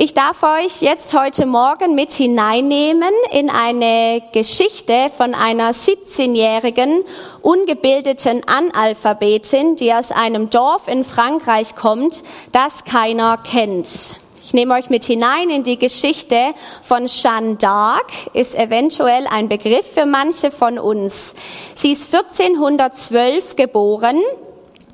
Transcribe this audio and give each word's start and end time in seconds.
Ich 0.00 0.14
darf 0.14 0.44
euch 0.44 0.80
jetzt 0.80 1.12
heute 1.12 1.44
Morgen 1.44 1.96
mit 1.96 2.12
hineinnehmen 2.12 3.10
in 3.32 3.50
eine 3.50 4.22
Geschichte 4.30 5.10
von 5.16 5.34
einer 5.34 5.72
17-jährigen 5.72 7.02
ungebildeten 7.42 8.42
Analphabetin, 8.46 9.74
die 9.74 9.92
aus 9.92 10.12
einem 10.12 10.50
Dorf 10.50 10.86
in 10.86 11.02
Frankreich 11.02 11.74
kommt, 11.74 12.22
das 12.52 12.84
keiner 12.84 13.38
kennt. 13.38 14.14
Ich 14.40 14.54
nehme 14.54 14.74
euch 14.74 14.88
mit 14.88 15.04
hinein 15.04 15.50
in 15.50 15.64
die 15.64 15.80
Geschichte 15.80 16.54
von 16.80 17.06
Jeanne 17.06 17.56
d'Arc, 17.56 18.30
ist 18.34 18.54
eventuell 18.54 19.26
ein 19.26 19.48
Begriff 19.48 19.94
für 19.94 20.06
manche 20.06 20.52
von 20.52 20.78
uns. 20.78 21.34
Sie 21.74 21.90
ist 21.90 22.14
1412 22.14 23.56
geboren 23.56 24.20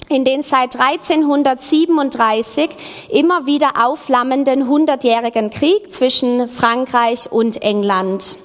in 0.08 0.24
den 0.24 0.42
seit 0.42 0.78
1337 0.78 2.70
immer 3.10 3.46
wieder 3.46 3.84
aufflammenden 3.84 4.68
hundertjährigen 4.68 5.50
Krieg 5.50 5.92
zwischen 5.92 6.48
Frankreich 6.48 7.30
und 7.32 7.62
England. 7.62 8.36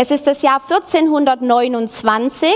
Es 0.00 0.12
ist 0.12 0.28
das 0.28 0.42
Jahr 0.42 0.60
1429, 0.62 2.48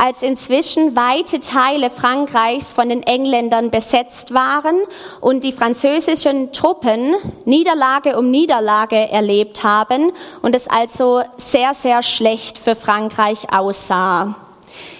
als 0.00 0.22
inzwischen 0.22 0.96
weite 0.96 1.40
Teile 1.40 1.90
Frankreichs 1.90 2.72
von 2.72 2.88
den 2.88 3.02
Engländern 3.02 3.70
besetzt 3.70 4.32
waren 4.32 4.76
und 5.20 5.44
die 5.44 5.52
französischen 5.52 6.52
Truppen 6.52 7.14
Niederlage 7.44 8.16
um 8.18 8.30
Niederlage 8.30 8.96
erlebt 8.96 9.62
haben 9.62 10.10
und 10.40 10.54
es 10.54 10.68
also 10.68 11.20
sehr, 11.36 11.74
sehr 11.74 12.02
schlecht 12.02 12.56
für 12.56 12.74
Frankreich 12.74 13.52
aussah. 13.52 14.45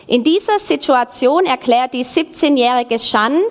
In 0.08 0.22
dieser 0.22 0.60
Situation 0.60 1.46
erklärt 1.46 1.92
die 1.92 2.04
17-jährige 2.04 2.94
Jeanne 2.96 3.42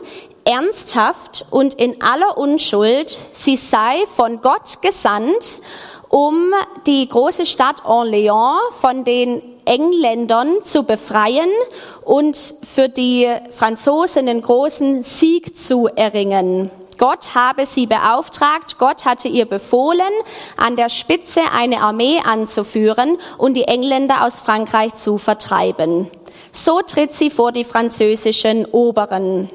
ernsthaft 0.46 1.46
und 1.52 1.74
in 1.74 2.02
aller 2.02 2.38
Unschuld, 2.38 3.20
sie 3.34 3.58
sei 3.58 4.06
von 4.16 4.40
Gott 4.40 4.82
gesandt, 4.82 5.60
um 6.08 6.54
die 6.88 7.10
große 7.10 7.46
Stadt 7.46 7.82
Orléans 7.84 8.72
von 8.80 9.04
den 9.04 9.42
Engländern 9.66 10.62
zu 10.62 10.84
befreien 10.84 11.50
und 12.06 12.38
für 12.38 12.88
die 12.88 13.28
Franzosen 13.50 14.30
einen 14.30 14.42
großen 14.42 15.04
Sieg 15.04 15.58
zu 15.58 15.88
erringen. 15.88 16.72
Gott 16.98 17.36
habe 17.36 17.66
sie 17.66 17.86
beauftragt, 17.86 18.78
Gott 18.78 19.04
hatte 19.04 19.28
ihr 19.28 19.46
befohlen, 19.46 20.14
an 20.56 20.78
der 20.78 20.88
Spitze 20.88 21.42
eine 21.54 21.82
Armee 21.82 22.22
anzuführen 22.24 23.18
und 23.38 23.56
die 23.56 23.66
Engländer 23.66 24.24
aus 24.24 24.40
Frankreich 24.40 24.94
zu 24.94 25.18
vertreiben. 25.18 26.10
So 26.56 26.82
tritt 26.82 27.12
sie 27.12 27.30
vor 27.30 27.52
die 27.52 27.66
französischen 27.66 28.66
Oberen. 28.66 29.50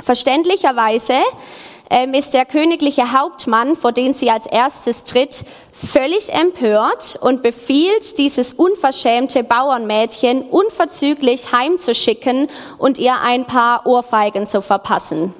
Verständlicherweise 0.00 1.14
ähm, 1.90 2.14
ist 2.14 2.34
der 2.34 2.44
königliche 2.44 3.12
Hauptmann, 3.12 3.74
vor 3.74 3.90
den 3.90 4.14
sie 4.14 4.30
als 4.30 4.46
erstes 4.46 5.02
tritt, 5.02 5.44
völlig 5.72 6.32
empört 6.32 7.18
und 7.20 7.42
befiehlt, 7.42 8.16
dieses 8.16 8.52
unverschämte 8.52 9.42
Bauernmädchen 9.42 10.42
unverzüglich 10.42 11.50
heimzuschicken 11.50 12.46
und 12.78 12.98
ihr 12.98 13.20
ein 13.20 13.44
paar 13.44 13.84
Ohrfeigen 13.84 14.46
zu 14.46 14.62
verpassen. 14.62 15.34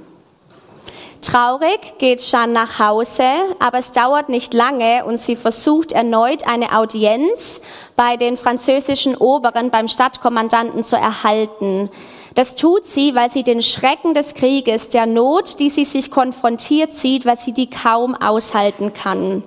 Traurig 1.22 1.98
geht 1.98 2.22
Jeanne 2.22 2.54
nach 2.54 2.78
Hause, 2.78 3.24
aber 3.58 3.78
es 3.78 3.92
dauert 3.92 4.30
nicht 4.30 4.54
lange 4.54 5.04
und 5.04 5.18
sie 5.18 5.36
versucht 5.36 5.92
erneut 5.92 6.46
eine 6.48 6.76
Audienz 6.78 7.60
bei 7.94 8.16
den 8.16 8.38
französischen 8.38 9.16
Oberen 9.16 9.70
beim 9.70 9.86
Stadtkommandanten 9.86 10.82
zu 10.82 10.96
erhalten. 10.96 11.90
Das 12.34 12.54
tut 12.54 12.86
sie, 12.86 13.14
weil 13.14 13.30
sie 13.30 13.42
den 13.42 13.60
Schrecken 13.60 14.14
des 14.14 14.32
Krieges, 14.32 14.88
der 14.88 15.04
Not, 15.04 15.58
die 15.58 15.68
sie 15.68 15.84
sich 15.84 16.10
konfrontiert 16.10 16.92
sieht, 16.92 17.26
weil 17.26 17.38
sie 17.38 17.52
die 17.52 17.68
kaum 17.68 18.14
aushalten 18.14 18.94
kann. 18.94 19.42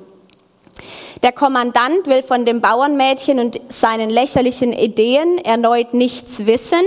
Der 1.24 1.32
Kommandant 1.32 2.06
will 2.06 2.22
von 2.22 2.46
dem 2.46 2.60
Bauernmädchen 2.60 3.40
und 3.40 3.60
seinen 3.70 4.10
lächerlichen 4.10 4.74
Ideen 4.74 5.38
erneut 5.38 5.94
nichts 5.94 6.46
wissen 6.46 6.84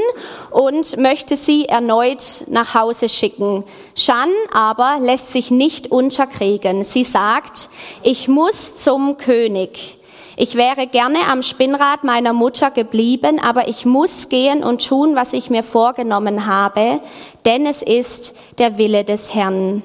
und 0.51 0.97
möchte 0.99 1.37
sie 1.37 1.65
erneut 1.67 2.45
nach 2.49 2.75
Hause 2.75 3.09
schicken. 3.09 3.65
Jeanne 3.95 4.33
aber 4.53 4.99
lässt 5.01 5.33
sich 5.33 5.51
nicht 5.51 5.91
unterkriegen. 5.91 6.85
Sie 6.85 7.05
sagt, 7.05 7.71
ich 8.03 8.29
muss 8.29 8.77
zum 8.81 9.17
König. 9.17 9.97
Ich 10.39 10.55
wäre 10.55 10.87
gerne 10.87 11.21
am 11.31 11.43
Spinnrad 11.43 12.05
meiner 12.05 12.35
Mutter 12.35 12.71
geblieben, 12.71 13.41
aber 13.41 13.69
ich 13.69 13.87
muss 13.87 14.29
gehen 14.29 14.63
und 14.63 14.87
tun, 14.87 15.17
was 15.17 15.33
ich 15.33 15.49
mir 15.49 15.63
vorgenommen 15.63 16.45
habe, 16.45 17.01
denn 17.47 17.65
es 17.65 17.83
ist 17.83 18.37
der 18.59 18.77
Wille 18.77 19.03
des 19.03 19.35
Herrn. 19.35 19.83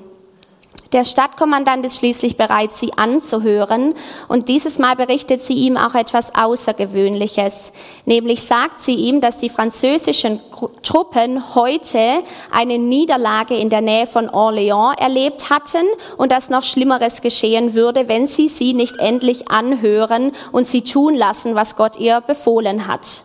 Der 0.93 1.05
Stadtkommandant 1.05 1.85
ist 1.85 1.97
schließlich 1.97 2.35
bereit, 2.35 2.73
sie 2.73 2.91
anzuhören 2.97 3.93
und 4.27 4.49
dieses 4.49 4.77
Mal 4.77 4.97
berichtet 4.97 5.41
sie 5.41 5.53
ihm 5.53 5.77
auch 5.77 5.95
etwas 5.95 6.35
Außergewöhnliches. 6.35 7.71
Nämlich 8.05 8.41
sagt 8.43 8.79
sie 8.79 8.95
ihm, 8.95 9.21
dass 9.21 9.37
die 9.37 9.47
französischen 9.47 10.41
Truppen 10.83 11.55
heute 11.55 12.23
eine 12.51 12.77
Niederlage 12.77 13.55
in 13.55 13.69
der 13.69 13.79
Nähe 13.79 14.05
von 14.05 14.29
Orléans 14.29 14.99
erlebt 14.99 15.49
hatten 15.49 15.85
und 16.17 16.33
dass 16.33 16.49
noch 16.49 16.63
Schlimmeres 16.63 17.21
geschehen 17.21 17.73
würde, 17.73 18.09
wenn 18.09 18.25
sie 18.25 18.49
sie 18.49 18.73
nicht 18.73 18.97
endlich 18.97 19.49
anhören 19.49 20.33
und 20.51 20.67
sie 20.67 20.81
tun 20.81 21.15
lassen, 21.15 21.55
was 21.55 21.77
Gott 21.77 21.97
ihr 21.99 22.19
befohlen 22.19 22.87
hat. 22.87 23.23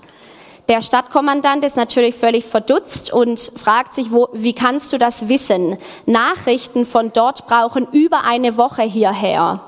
Der 0.69 0.83
Stadtkommandant 0.83 1.65
ist 1.65 1.77
natürlich 1.77 2.17
völlig 2.17 2.45
verdutzt 2.45 3.13
und 3.13 3.39
fragt 3.41 3.95
sich, 3.95 4.11
wo, 4.11 4.29
wie 4.33 4.53
kannst 4.53 4.93
du 4.93 4.99
das 4.99 5.29
wissen? 5.29 5.79
Nachrichten 6.07 6.85
von 6.85 7.13
dort 7.13 7.47
brauchen 7.47 7.87
über 7.93 8.25
eine 8.25 8.57
Woche 8.57 8.83
hierher. 8.83 9.61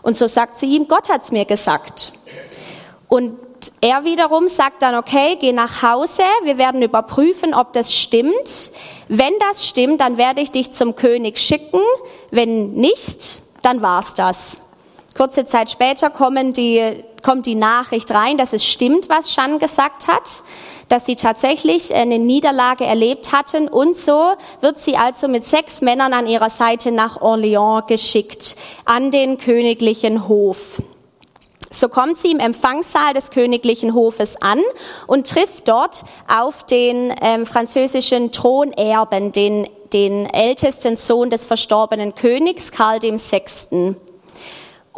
Und 0.00 0.16
so 0.16 0.26
sagt 0.26 0.58
sie 0.58 0.74
ihm, 0.74 0.88
Gott 0.88 1.10
hat's 1.10 1.32
mir 1.32 1.44
gesagt. 1.44 2.12
Und 3.08 3.34
er 3.80 4.04
wiederum 4.04 4.48
sagt 4.48 4.82
dann, 4.82 4.94
okay, 4.94 5.36
geh 5.38 5.52
nach 5.52 5.82
Hause, 5.82 6.22
wir 6.44 6.56
werden 6.56 6.80
überprüfen, 6.80 7.52
ob 7.52 7.72
das 7.74 7.94
stimmt. 7.94 8.70
Wenn 9.08 9.32
das 9.40 9.66
stimmt, 9.66 10.00
dann 10.00 10.16
werde 10.16 10.40
ich 10.40 10.50
dich 10.50 10.72
zum 10.72 10.94
König 10.94 11.38
schicken. 11.38 11.80
Wenn 12.30 12.72
nicht, 12.72 13.42
dann 13.62 13.82
war's 13.82 14.14
das. 14.14 14.58
Kurze 15.18 15.44
Zeit 15.44 15.68
später 15.68 16.10
kommen 16.10 16.52
die, 16.52 17.02
kommt 17.24 17.46
die 17.46 17.56
Nachricht 17.56 18.08
rein, 18.12 18.36
dass 18.36 18.52
es 18.52 18.64
stimmt, 18.64 19.08
was 19.08 19.32
Shan 19.32 19.58
gesagt 19.58 20.06
hat, 20.06 20.44
dass 20.88 21.06
sie 21.06 21.16
tatsächlich 21.16 21.92
eine 21.92 22.20
Niederlage 22.20 22.84
erlebt 22.84 23.32
hatten 23.32 23.66
und 23.66 23.96
so 23.96 24.34
wird 24.60 24.78
sie 24.78 24.96
also 24.96 25.26
mit 25.26 25.42
sechs 25.42 25.80
Männern 25.80 26.12
an 26.12 26.28
ihrer 26.28 26.50
Seite 26.50 26.92
nach 26.92 27.20
Orléans 27.20 27.88
geschickt, 27.88 28.54
an 28.84 29.10
den 29.10 29.38
königlichen 29.38 30.28
Hof. 30.28 30.80
So 31.68 31.88
kommt 31.88 32.16
sie 32.16 32.30
im 32.30 32.38
Empfangssaal 32.38 33.12
des 33.12 33.32
königlichen 33.32 33.94
Hofes 33.94 34.40
an 34.40 34.60
und 35.08 35.28
trifft 35.28 35.66
dort 35.66 36.04
auf 36.28 36.64
den 36.64 37.12
ähm, 37.20 37.44
französischen 37.44 38.30
Thronerben, 38.30 39.32
den, 39.32 39.68
den 39.92 40.26
ältesten 40.26 40.94
Sohn 40.94 41.28
des 41.28 41.44
verstorbenen 41.44 42.14
Königs, 42.14 42.70
Karl 42.70 43.00
dem 43.00 43.16
Sechsten. 43.16 43.96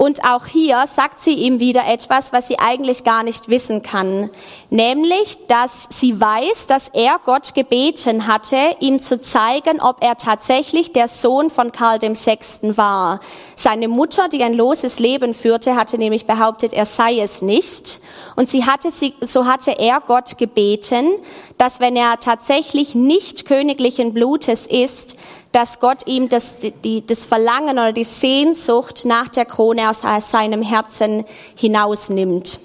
Und 0.00 0.25
auch 0.25 0.47
hier 0.47 0.87
sagt 0.87 1.21
sie 1.21 1.34
ihm 1.34 1.61
wieder 1.61 1.87
etwas, 1.87 2.33
was 2.33 2.49
sie 2.49 2.59
eigentlich 2.59 3.05
gar 3.05 3.22
nicht 3.22 3.50
wissen 3.50 3.83
kann. 3.83 4.31
Nämlich, 4.71 5.47
dass 5.47 5.88
sie 5.91 6.19
weiß, 6.19 6.65
dass 6.65 6.88
er 6.88 7.21
Gott 7.22 7.53
gebeten 7.53 8.27
hatte, 8.27 8.56
ihm 8.78 8.99
zu 8.99 9.21
zeigen, 9.21 9.78
ob 9.78 10.03
er 10.03 10.16
tatsächlich 10.16 10.94
der 10.94 11.06
Sohn 11.06 11.50
von 11.50 11.71
Karl 11.71 11.99
dem 11.99 12.15
Sechsten 12.15 12.78
war. 12.78 13.21
Seine 13.56 13.89
Mutter, 13.89 14.31
die 14.31 14.43
ein 14.43 14.55
loses 14.55 15.00
Leben 15.00 15.34
führte, 15.34 15.77
hatte 15.77 15.99
nämlich 15.99 16.25
behauptet, 16.25 16.72
er 16.72 16.87
sei 16.87 17.21
es 17.21 17.43
nicht. 17.43 18.00
Und 18.37 18.49
sie 18.49 18.65
hatte 18.65 18.91
sie, 18.91 19.12
so 19.21 19.44
hatte 19.44 19.72
er 19.78 20.00
Gott 20.00 20.39
gebeten, 20.39 21.10
dass 21.59 21.78
wenn 21.78 21.94
er 21.94 22.19
tatsächlich 22.21 22.94
nicht 22.94 23.44
königlichen 23.44 24.15
Blutes 24.15 24.66
ist, 24.66 25.19
dass 25.52 25.80
Gott 25.80 26.06
ihm 26.06 26.28
das, 26.28 26.58
die, 26.84 27.04
das 27.04 27.24
Verlangen 27.24 27.78
oder 27.78 27.92
die 27.92 28.04
Sehnsucht 28.04 29.04
nach 29.04 29.28
der 29.28 29.44
Krone 29.44 29.91
aus 29.91 30.02
seinem 30.30 30.62
Herzen 30.62 31.24
hinausnimmt. 31.56 32.60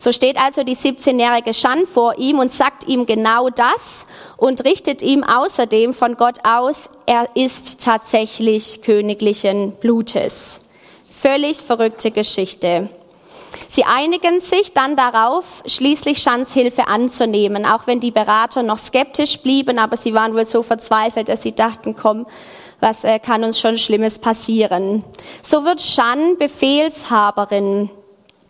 So 0.00 0.12
steht 0.12 0.36
also 0.36 0.62
die 0.62 0.76
17-jährige 0.76 1.54
Schan 1.54 1.86
vor 1.86 2.18
ihm 2.18 2.38
und 2.38 2.52
sagt 2.52 2.86
ihm 2.86 3.06
genau 3.06 3.48
das 3.48 4.06
und 4.36 4.64
richtet 4.64 5.02
ihm 5.02 5.24
außerdem 5.24 5.92
von 5.92 6.16
Gott 6.16 6.44
aus, 6.44 6.88
er 7.06 7.26
ist 7.34 7.82
tatsächlich 7.82 8.82
königlichen 8.82 9.72
Blutes. 9.72 10.60
Völlig 11.10 11.56
verrückte 11.58 12.12
Geschichte. 12.12 12.90
Sie 13.66 13.84
einigen 13.84 14.40
sich 14.40 14.72
dann 14.72 14.96
darauf, 14.96 15.62
schließlich 15.66 16.22
Schans 16.22 16.52
Hilfe 16.52 16.86
anzunehmen, 16.86 17.66
auch 17.66 17.86
wenn 17.86 18.00
die 18.00 18.10
Berater 18.10 18.62
noch 18.62 18.78
skeptisch 18.78 19.38
blieben, 19.40 19.78
aber 19.78 19.96
sie 19.96 20.14
waren 20.14 20.34
wohl 20.34 20.46
so 20.46 20.62
verzweifelt, 20.62 21.28
dass 21.28 21.42
sie 21.42 21.54
dachten, 21.54 21.96
komm, 21.96 22.26
was 22.80 23.04
äh, 23.04 23.18
kann 23.18 23.44
uns 23.44 23.58
schon 23.58 23.78
Schlimmes 23.78 24.18
passieren. 24.18 25.04
So 25.42 25.64
wird 25.64 25.80
Shan 25.80 26.36
Befehlshaberin. 26.38 27.90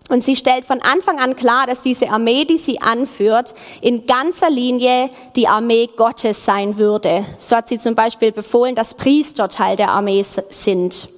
Und 0.09 0.23
sie 0.25 0.37
stellt 0.37 0.65
von 0.65 0.81
Anfang 0.81 1.19
an 1.19 1.37
klar, 1.37 1.67
dass 1.67 1.83
diese 1.83 2.09
Armee, 2.09 2.47
die 2.47 2.57
sie 2.57 2.81
anführt, 2.81 3.55
in 3.83 4.07
ganzer 4.07 4.49
Linie 4.49 5.11
die 5.37 5.49
Armee 5.49 5.89
Gottes 5.95 6.47
sein 6.47 6.79
würde. 6.79 7.27
So 7.37 7.57
hat 7.57 7.69
sie 7.69 7.79
zum 7.79 7.95
Beispiel 7.95 8.33
befohlen, 8.33 8.75
dass 8.75 8.95
Priester 8.95 9.51
Teil 9.51 9.77
der 9.77 9.91
Armee 9.91 10.23
sind. 10.23 11.09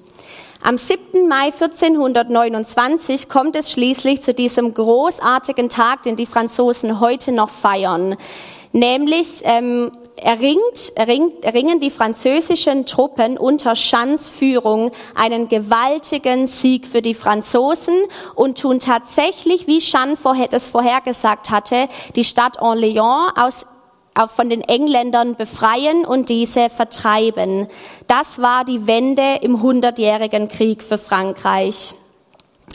Am 0.62 0.76
7. 0.76 1.26
Mai 1.26 1.46
1429 1.46 3.30
kommt 3.30 3.56
es 3.56 3.72
schließlich 3.72 4.20
zu 4.20 4.34
diesem 4.34 4.74
großartigen 4.74 5.70
Tag, 5.70 6.02
den 6.02 6.16
die 6.16 6.26
Franzosen 6.26 7.00
heute 7.00 7.32
noch 7.32 7.48
feiern. 7.48 8.16
Nämlich 8.72 9.40
ähm, 9.44 9.90
erringt, 10.16 10.92
erringt, 10.94 11.42
erringen 11.44 11.80
die 11.80 11.90
französischen 11.90 12.84
Truppen 12.84 13.38
unter 13.38 13.74
Schanzführung 13.74 14.92
einen 15.14 15.48
gewaltigen 15.48 16.46
Sieg 16.46 16.86
für 16.86 17.02
die 17.02 17.14
Franzosen 17.14 17.96
und 18.34 18.60
tun 18.60 18.78
tatsächlich, 18.78 19.66
wie 19.66 19.78
Jeanne 19.78 20.16
vorher, 20.16 20.46
das 20.46 20.68
vorhergesagt 20.68 21.50
hatte, 21.50 21.88
die 22.14 22.24
Stadt 22.24 22.60
Orléans 22.60 23.32
aus 23.34 23.66
von 24.26 24.48
den 24.48 24.60
Engländern 24.60 25.36
befreien 25.36 26.04
und 26.04 26.28
diese 26.28 26.68
vertreiben. 26.68 27.68
Das 28.06 28.40
war 28.40 28.64
die 28.64 28.86
Wende 28.86 29.38
im 29.40 29.62
Hundertjährigen 29.62 30.48
Krieg 30.48 30.82
für 30.82 30.98
Frankreich. 30.98 31.94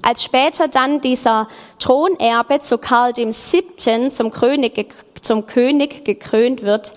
Als 0.02 0.24
später 0.24 0.68
dann 0.68 1.02
dieser 1.02 1.48
Thronerbe 1.80 2.60
zu 2.60 2.78
Karl 2.78 3.16
VII. 3.16 4.10
zum 4.10 4.32
König, 4.32 4.94
zum 5.22 5.46
König 5.46 6.06
gekrönt 6.06 6.64
wird, 6.64 6.94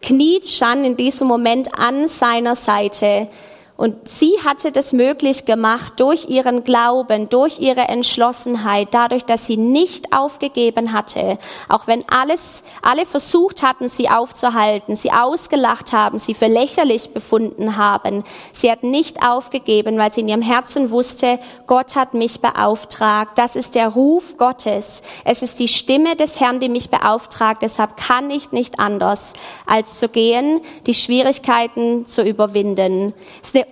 kniet 0.00 0.44
Jeanne 0.44 0.86
in 0.86 0.96
diesem 0.96 1.28
Moment 1.28 1.78
an 1.78 2.08
seiner 2.08 2.56
Seite 2.56 3.28
und 3.76 4.06
sie 4.06 4.34
hatte 4.44 4.70
das 4.70 4.92
möglich 4.92 5.44
gemacht 5.44 5.94
durch 5.96 6.28
ihren 6.28 6.62
Glauben, 6.62 7.28
durch 7.30 7.58
ihre 7.58 7.88
Entschlossenheit, 7.88 8.88
dadurch, 8.92 9.24
dass 9.24 9.46
sie 9.46 9.56
nicht 9.56 10.12
aufgegeben 10.14 10.92
hatte, 10.92 11.38
auch 11.68 11.86
wenn 11.86 12.04
alles, 12.08 12.62
alle 12.82 13.06
versucht 13.06 13.62
hatten, 13.62 13.88
sie 13.88 14.10
aufzuhalten, 14.10 14.94
sie 14.94 15.10
ausgelacht 15.10 15.92
haben, 15.92 16.18
sie 16.18 16.34
für 16.34 16.48
lächerlich 16.48 17.10
befunden 17.14 17.76
haben. 17.76 18.24
Sie 18.52 18.70
hat 18.70 18.82
nicht 18.82 19.22
aufgegeben, 19.26 19.96
weil 19.96 20.12
sie 20.12 20.20
in 20.20 20.28
ihrem 20.28 20.42
Herzen 20.42 20.90
wusste, 20.90 21.38
Gott 21.66 21.96
hat 21.96 22.14
mich 22.14 22.40
beauftragt. 22.40 23.38
Das 23.38 23.56
ist 23.56 23.74
der 23.74 23.88
Ruf 23.88 24.36
Gottes. 24.36 25.02
Es 25.24 25.42
ist 25.42 25.58
die 25.58 25.68
Stimme 25.68 26.14
des 26.14 26.38
Herrn, 26.40 26.60
die 26.60 26.68
mich 26.68 26.90
beauftragt. 26.90 27.62
Deshalb 27.62 27.96
kann 27.96 28.30
ich 28.30 28.52
nicht 28.52 28.78
anders, 28.78 29.32
als 29.66 29.98
zu 29.98 30.08
gehen, 30.08 30.60
die 30.86 30.94
Schwierigkeiten 30.94 32.06
zu 32.06 32.22
überwinden 32.22 33.14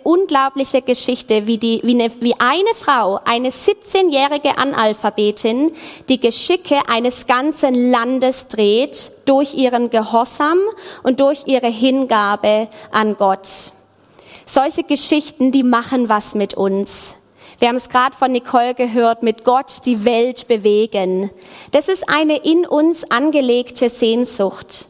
unglaubliche 0.05 0.83
Geschichte, 0.83 1.47
wie, 1.47 1.59
die, 1.59 1.81
wie, 1.85 1.95
eine, 1.95 2.11
wie 2.21 2.35
eine 2.39 2.75
Frau, 2.75 3.21
eine 3.25 3.51
17-jährige 3.51 4.59
Analphabetin, 4.59 5.73
die 6.09 6.21
Geschicke 6.21 6.77
eines 6.89 7.27
ganzen 7.27 7.91
Landes 7.91 8.49
dreht 8.49 9.11
durch 9.27 9.55
ihren 9.55 9.91
Gehorsam 9.91 10.59
und 11.03 11.21
durch 11.21 11.43
ihre 11.47 11.69
Hingabe 11.69 12.69
an 12.91 13.17
Gott. 13.17 13.73
Solche 14.45 14.83
Geschichten, 14.83 15.53
die 15.53 15.63
machen 15.63 16.09
was 16.09 16.35
mit 16.35 16.55
uns. 16.55 17.17
Wir 17.61 17.69
haben 17.69 17.77
es 17.77 17.91
gerade 17.91 18.17
von 18.17 18.33
Nicole 18.33 18.75
gehört, 18.75 19.23
mit 19.23 19.45
Gott 19.45 19.85
die 19.85 20.07
Welt 20.07 20.49
bewegen. 20.49 21.31
Das 21.73 21.89
ist 21.89 22.09
eine 22.09 22.39
in 22.39 22.67
uns 22.67 23.11
angelegte 23.11 23.91
Sehnsucht. 23.91 24.87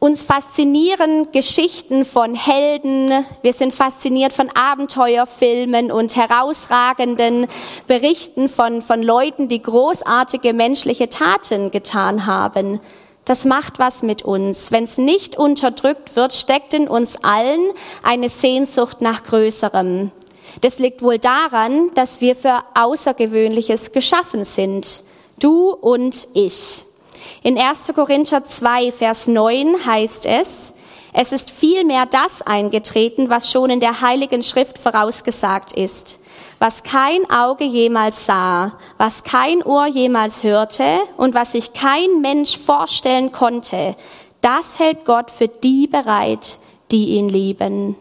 Uns 0.00 0.22
faszinieren 0.22 1.32
Geschichten 1.32 2.04
von 2.04 2.32
Helden. 2.32 3.24
Wir 3.42 3.52
sind 3.52 3.74
fasziniert 3.74 4.32
von 4.32 4.48
Abenteuerfilmen 4.48 5.90
und 5.90 6.14
herausragenden 6.14 7.48
Berichten 7.88 8.48
von, 8.48 8.80
von 8.80 9.02
Leuten, 9.02 9.48
die 9.48 9.60
großartige 9.60 10.52
menschliche 10.52 11.08
Taten 11.08 11.72
getan 11.72 12.26
haben. 12.26 12.78
Das 13.24 13.44
macht 13.44 13.80
was 13.80 14.02
mit 14.02 14.22
uns. 14.22 14.70
Wenn 14.70 14.84
es 14.84 14.98
nicht 14.98 15.36
unterdrückt 15.36 16.14
wird, 16.14 16.32
steckt 16.32 16.74
in 16.74 16.86
uns 16.86 17.16
allen 17.24 17.72
eine 18.04 18.28
Sehnsucht 18.28 19.00
nach 19.00 19.24
Größerem. 19.24 20.12
Das 20.60 20.78
liegt 20.78 21.02
wohl 21.02 21.18
daran, 21.18 21.90
dass 21.94 22.20
wir 22.20 22.36
für 22.36 22.62
Außergewöhnliches 22.74 23.90
geschaffen 23.90 24.44
sind. 24.44 25.02
Du 25.40 25.70
und 25.70 26.28
ich. 26.34 26.84
In 27.42 27.58
1. 27.58 27.92
Korinther 27.94 28.44
2, 28.44 28.92
Vers 28.92 29.26
9 29.26 29.86
heißt 29.86 30.26
es, 30.26 30.74
es 31.12 31.32
ist 31.32 31.50
vielmehr 31.50 32.06
das 32.06 32.42
eingetreten, 32.42 33.30
was 33.30 33.50
schon 33.50 33.70
in 33.70 33.80
der 33.80 34.00
Heiligen 34.02 34.42
Schrift 34.42 34.78
vorausgesagt 34.78 35.72
ist, 35.72 36.20
was 36.58 36.82
kein 36.82 37.28
Auge 37.30 37.64
jemals 37.64 38.26
sah, 38.26 38.74
was 38.98 39.24
kein 39.24 39.62
Ohr 39.62 39.86
jemals 39.86 40.42
hörte 40.42 41.00
und 41.16 41.34
was 41.34 41.52
sich 41.52 41.72
kein 41.72 42.20
Mensch 42.20 42.58
vorstellen 42.58 43.32
konnte, 43.32 43.96
das 44.40 44.78
hält 44.78 45.04
Gott 45.04 45.30
für 45.30 45.48
die 45.48 45.86
bereit, 45.86 46.58
die 46.90 47.16
ihn 47.16 47.28
lieben. 47.28 47.96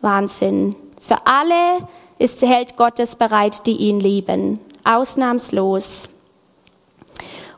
Wahnsinn. 0.00 0.74
Für 0.98 1.26
alle 1.26 1.86
ist, 2.18 2.42
hält 2.42 2.76
Gott 2.76 2.98
es 2.98 3.16
bereit, 3.16 3.66
die 3.66 3.76
ihn 3.76 4.00
lieben. 4.00 4.58
Ausnahmslos. 4.84 6.08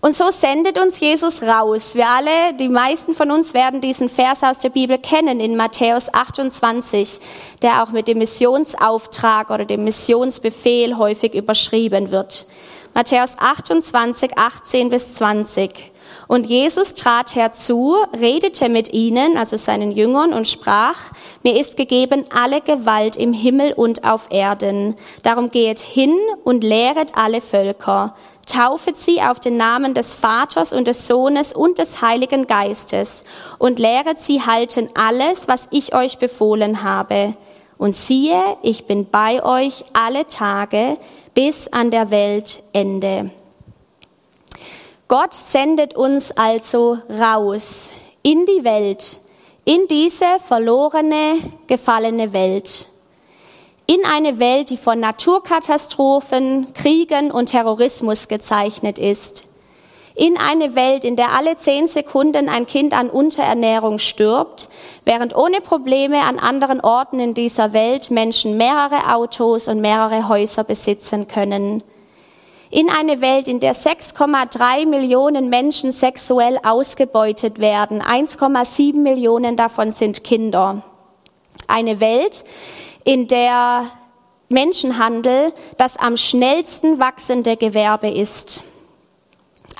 Und 0.00 0.14
so 0.14 0.30
sendet 0.30 0.78
uns 0.80 1.00
Jesus 1.00 1.42
raus. 1.42 1.96
Wir 1.96 2.06
alle, 2.06 2.54
die 2.58 2.68
meisten 2.68 3.14
von 3.14 3.32
uns 3.32 3.52
werden 3.52 3.80
diesen 3.80 4.08
Vers 4.08 4.44
aus 4.44 4.60
der 4.60 4.68
Bibel 4.68 4.96
kennen 4.98 5.40
in 5.40 5.56
Matthäus 5.56 6.12
28, 6.12 7.18
der 7.62 7.82
auch 7.82 7.90
mit 7.90 8.06
dem 8.06 8.18
Missionsauftrag 8.18 9.50
oder 9.50 9.64
dem 9.64 9.82
Missionsbefehl 9.82 10.96
häufig 10.96 11.34
überschrieben 11.34 12.12
wird. 12.12 12.46
Matthäus 12.94 13.36
28, 13.38 14.38
18 14.38 14.88
bis 14.88 15.14
20. 15.14 15.92
Und 16.28 16.46
Jesus 16.46 16.94
trat 16.94 17.34
herzu, 17.34 17.96
redete 18.18 18.68
mit 18.68 18.92
ihnen, 18.92 19.36
also 19.36 19.56
seinen 19.56 19.90
Jüngern, 19.90 20.32
und 20.32 20.46
sprach, 20.46 20.96
mir 21.42 21.58
ist 21.58 21.76
gegeben 21.76 22.24
alle 22.32 22.60
Gewalt 22.60 23.16
im 23.16 23.32
Himmel 23.32 23.72
und 23.72 24.04
auf 24.04 24.28
Erden. 24.30 24.94
Darum 25.22 25.50
gehet 25.50 25.80
hin 25.80 26.16
und 26.44 26.62
lehret 26.62 27.16
alle 27.16 27.40
Völker 27.40 28.14
taufet 28.48 28.96
sie 28.96 29.20
auf 29.20 29.38
den 29.38 29.56
Namen 29.56 29.94
des 29.94 30.14
Vaters 30.14 30.72
und 30.72 30.88
des 30.88 31.06
Sohnes 31.06 31.52
und 31.52 31.78
des 31.78 32.02
Heiligen 32.02 32.46
Geistes 32.46 33.24
und 33.58 33.78
lehret 33.78 34.18
sie 34.18 34.42
halten 34.42 34.88
alles, 34.94 35.46
was 35.46 35.68
ich 35.70 35.94
euch 35.94 36.18
befohlen 36.18 36.82
habe. 36.82 37.34
Und 37.76 37.94
siehe, 37.94 38.56
ich 38.62 38.86
bin 38.86 39.08
bei 39.08 39.44
euch 39.44 39.84
alle 39.92 40.26
Tage 40.26 40.96
bis 41.34 41.68
an 41.68 41.92
der 41.92 42.10
Weltende. 42.10 43.30
Gott 45.06 45.32
sendet 45.32 45.94
uns 45.94 46.32
also 46.32 46.98
raus 47.08 47.90
in 48.22 48.44
die 48.46 48.64
Welt, 48.64 49.20
in 49.64 49.86
diese 49.88 50.38
verlorene, 50.44 51.38
gefallene 51.66 52.32
Welt 52.32 52.88
in 53.90 54.04
eine 54.04 54.38
Welt, 54.38 54.68
die 54.68 54.76
von 54.76 55.00
Naturkatastrophen, 55.00 56.74
Kriegen 56.74 57.30
und 57.30 57.46
Terrorismus 57.46 58.28
gezeichnet 58.28 58.98
ist. 58.98 59.44
In 60.14 60.36
eine 60.36 60.74
Welt, 60.74 61.04
in 61.04 61.16
der 61.16 61.32
alle 61.32 61.56
zehn 61.56 61.86
Sekunden 61.86 62.50
ein 62.50 62.66
Kind 62.66 62.92
an 62.92 63.08
Unterernährung 63.08 63.98
stirbt, 63.98 64.68
während 65.04 65.34
ohne 65.34 65.62
Probleme 65.62 66.20
an 66.22 66.38
anderen 66.38 66.80
Orten 66.82 67.18
in 67.18 67.32
dieser 67.32 67.72
Welt 67.72 68.10
Menschen 68.10 68.58
mehrere 68.58 69.14
Autos 69.14 69.68
und 69.68 69.80
mehrere 69.80 70.28
Häuser 70.28 70.64
besitzen 70.64 71.26
können. 71.26 71.82
In 72.70 72.90
eine 72.90 73.22
Welt, 73.22 73.48
in 73.48 73.60
der 73.60 73.74
6,3 73.74 74.84
Millionen 74.86 75.48
Menschen 75.48 75.92
sexuell 75.92 76.58
ausgebeutet 76.62 77.58
werden, 77.58 78.02
1,7 78.02 78.96
Millionen 78.96 79.56
davon 79.56 79.92
sind 79.92 80.24
Kinder. 80.24 80.82
Eine 81.68 82.00
Welt, 82.00 82.44
in 83.08 83.26
der 83.26 83.86
Menschenhandel 84.50 85.54
das 85.78 85.96
am 85.96 86.18
schnellsten 86.18 86.98
wachsende 86.98 87.56
Gewerbe 87.56 88.10
ist. 88.10 88.62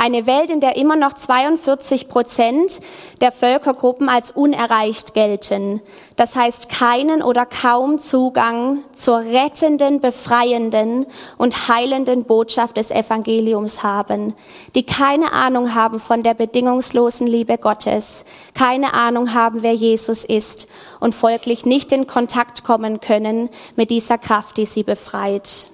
Eine 0.00 0.26
Welt, 0.26 0.48
in 0.48 0.60
der 0.60 0.76
immer 0.76 0.94
noch 0.94 1.14
42 1.14 2.06
Prozent 2.06 2.78
der 3.20 3.32
Völkergruppen 3.32 4.08
als 4.08 4.30
unerreicht 4.30 5.12
gelten. 5.12 5.82
Das 6.14 6.36
heißt, 6.36 6.68
keinen 6.68 7.20
oder 7.20 7.44
kaum 7.44 7.98
Zugang 7.98 8.84
zur 8.94 9.18
rettenden, 9.18 10.00
befreienden 10.00 11.04
und 11.36 11.68
heilenden 11.68 12.22
Botschaft 12.22 12.76
des 12.76 12.92
Evangeliums 12.92 13.82
haben. 13.82 14.34
Die 14.76 14.86
keine 14.86 15.32
Ahnung 15.32 15.74
haben 15.74 15.98
von 15.98 16.22
der 16.22 16.34
bedingungslosen 16.34 17.26
Liebe 17.26 17.58
Gottes. 17.58 18.24
Keine 18.54 18.94
Ahnung 18.94 19.34
haben, 19.34 19.62
wer 19.62 19.74
Jesus 19.74 20.24
ist 20.24 20.68
und 21.00 21.12
folglich 21.12 21.66
nicht 21.66 21.90
in 21.90 22.06
Kontakt 22.06 22.62
kommen 22.62 23.00
können 23.00 23.50
mit 23.74 23.90
dieser 23.90 24.18
Kraft, 24.18 24.58
die 24.58 24.66
sie 24.66 24.84
befreit. 24.84 25.66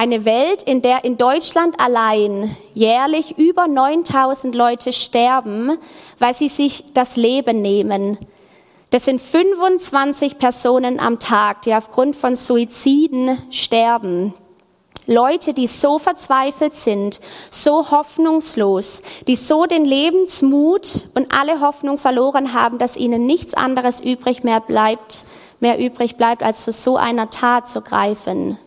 Eine 0.00 0.24
Welt, 0.24 0.62
in 0.62 0.80
der 0.80 1.02
in 1.02 1.16
Deutschland 1.16 1.80
allein 1.80 2.56
jährlich 2.72 3.36
über 3.36 3.66
9000 3.66 4.54
Leute 4.54 4.92
sterben, 4.92 5.76
weil 6.20 6.34
sie 6.34 6.48
sich 6.48 6.84
das 6.94 7.16
Leben 7.16 7.62
nehmen. 7.62 8.16
Das 8.90 9.06
sind 9.06 9.20
25 9.20 10.38
Personen 10.38 11.00
am 11.00 11.18
Tag, 11.18 11.62
die 11.62 11.74
aufgrund 11.74 12.14
von 12.14 12.36
Suiziden 12.36 13.42
sterben. 13.50 14.34
Leute, 15.08 15.52
die 15.52 15.66
so 15.66 15.98
verzweifelt 15.98 16.74
sind, 16.74 17.18
so 17.50 17.90
hoffnungslos, 17.90 19.02
die 19.26 19.34
so 19.34 19.66
den 19.66 19.84
Lebensmut 19.84 21.08
und 21.16 21.34
alle 21.36 21.60
Hoffnung 21.60 21.98
verloren 21.98 22.54
haben, 22.54 22.78
dass 22.78 22.96
ihnen 22.96 23.26
nichts 23.26 23.52
anderes 23.52 23.98
übrig 23.98 24.44
mehr 24.44 24.60
bleibt, 24.60 25.24
mehr 25.58 25.76
übrig 25.84 26.16
bleibt, 26.16 26.44
als 26.44 26.62
zu 26.62 26.70
so 26.70 26.96
einer 26.96 27.30
Tat 27.30 27.68
zu 27.68 27.80
greifen. 27.80 28.58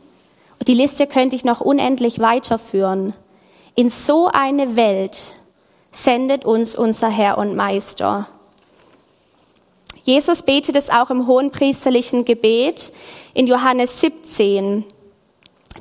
Die 0.68 0.74
Liste 0.74 1.08
könnte 1.08 1.36
ich 1.36 1.44
noch 1.44 1.62
unendlich 1.62 2.20
weiterführen. 2.20 3.14
In 3.76 3.90
so 3.90 4.28
eine 4.28 4.76
Welt 4.76 5.34
sendet 5.92 6.46
uns 6.46 6.76
unser 6.76 7.10
Herr 7.10 7.38
und 7.38 7.56
Meister. 7.56 8.28
Jesus 10.04 10.44
betet 10.44 10.76
es 10.76 10.90
auch 10.90 11.10
im 11.10 11.28
hohen 11.28 11.52
priesterlichen 11.52 12.26
Gebet 12.26 12.92
in 13.34 13.48
Johannes 13.48 14.02
17. 14.02 14.86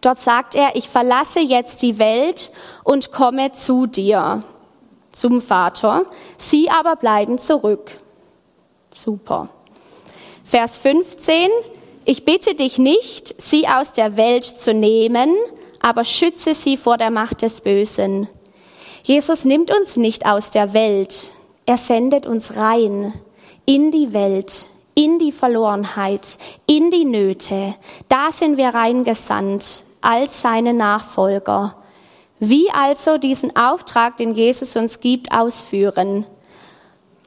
Dort 0.01 0.19
sagt 0.19 0.55
er, 0.55 0.77
ich 0.77 0.89
verlasse 0.89 1.41
jetzt 1.41 1.83
die 1.83 1.99
Welt 1.99 2.53
und 2.85 3.13
komme 3.13 3.53
zu 3.53 3.87
dir, 3.87 4.45
zum 5.11 5.41
Vater. 5.41 6.07
Sie 6.37 6.71
aber 6.71 6.97
bleiben 6.97 7.39
zurück. 7.39 7.91
Super. 8.95 9.49
Vers 10.45 10.77
15. 10.77 11.51
Ich 12.05 12.25
bitte 12.25 12.55
dich 12.55 12.79
nicht, 12.79 13.35
sie 13.41 13.69
aus 13.69 13.93
der 13.93 14.17
Welt 14.17 14.45
zu 14.45 14.73
nehmen, 14.73 15.35
aber 15.81 16.05
schütze 16.05 16.55
sie 16.55 16.77
vor 16.77 16.97
der 16.97 17.11
Macht 17.11 17.43
des 17.43 17.61
Bösen. 17.61 18.29
Jesus 19.03 19.45
nimmt 19.45 19.71
uns 19.71 19.97
nicht 19.97 20.27
aus 20.27 20.51
der 20.51 20.73
Welt, 20.73 21.33
er 21.67 21.77
sendet 21.77 22.27
uns 22.27 22.57
rein 22.57 23.13
in 23.67 23.91
die 23.91 24.13
Welt, 24.13 24.67
in 24.95 25.19
die 25.19 25.33
Verlorenheit, 25.33 26.39
in 26.67 26.91
die 26.91 27.05
Nöte. 27.05 27.75
Da 28.09 28.33
sind 28.33 28.57
wir 28.57 28.69
reingesandt 28.69 29.85
als 30.01 30.43
seine 30.43 30.75
Nachfolger. 30.75 31.77
Wie 32.39 32.71
also 32.73 33.19
diesen 33.19 33.55
Auftrag, 33.55 34.17
den 34.17 34.33
Jesus 34.33 34.75
uns 34.75 35.01
gibt, 35.01 35.31
ausführen? 35.31 36.27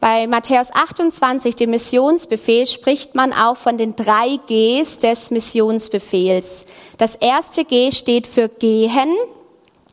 Bei 0.03 0.27
Matthäus 0.27 0.67
28, 0.73 1.55
dem 1.55 1.69
Missionsbefehl, 1.69 2.65
spricht 2.65 3.15
man 3.15 3.31
auch 3.31 3.55
von 3.55 3.77
den 3.77 3.95
drei 3.95 4.37
Gs 4.49 4.99
des 4.99 5.31
Missionsbefehls. 5.31 6.65
Das 6.97 7.15
erste 7.15 7.63
G 7.63 7.89
steht 7.89 8.27
für 8.27 8.49
gehen. 8.49 9.15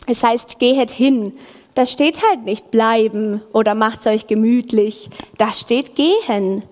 Es 0.09 0.25
heißt, 0.25 0.59
gehet 0.59 0.91
hin. 0.91 1.33
Da 1.75 1.87
steht 1.87 2.29
halt 2.29 2.45
nicht 2.45 2.73
bleiben 2.73 3.41
oder 3.53 3.77
macht's 3.77 4.09
euch 4.09 4.27
gemütlich. 4.27 5.11
Da 5.39 5.53
steht 5.53 5.95
gehen. 5.95 6.65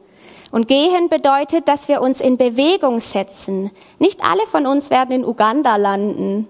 Und 0.51 0.67
gehen 0.67 1.09
bedeutet, 1.09 1.69
dass 1.69 1.87
wir 1.87 2.01
uns 2.01 2.21
in 2.21 2.39
Bewegung 2.39 2.99
setzen. 2.99 3.71
Nicht 4.01 4.21
alle 4.29 4.47
von 4.47 4.67
uns 4.67 4.91
werden 4.91 5.13
in 5.13 5.25
Uganda 5.25 5.77
landen. 5.77 6.49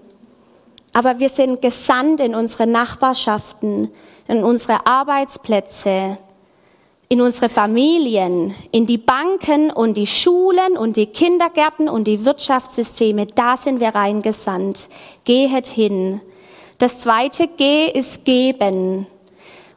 Aber 0.93 1.19
wir 1.19 1.29
sind 1.29 1.61
gesandt 1.61 2.19
in 2.19 2.33
unsere 2.33 2.65
Nachbarschaften, 2.65 3.91
in 4.27 4.43
unsere 4.43 4.87
Arbeitsplätze, 4.87 6.17
in 7.11 7.21
unsere 7.21 7.49
Familien, 7.49 8.53
in 8.71 8.85
die 8.85 8.99
Banken 8.99 9.71
und 9.71 9.97
die 9.97 10.05
Schulen 10.05 10.77
und 10.77 10.95
die 10.95 11.07
Kindergärten 11.07 11.89
und 11.89 12.05
die 12.05 12.23
Wirtschaftssysteme. 12.23 13.25
Da 13.25 13.57
sind 13.57 13.79
wir 13.79 13.95
reingesandt. 13.95 14.89
Gehet 15.25 15.65
hin. 15.65 16.21
Das 16.77 17.01
zweite 17.01 17.47
G 17.47 17.87
ist 17.87 18.25
geben. 18.25 19.07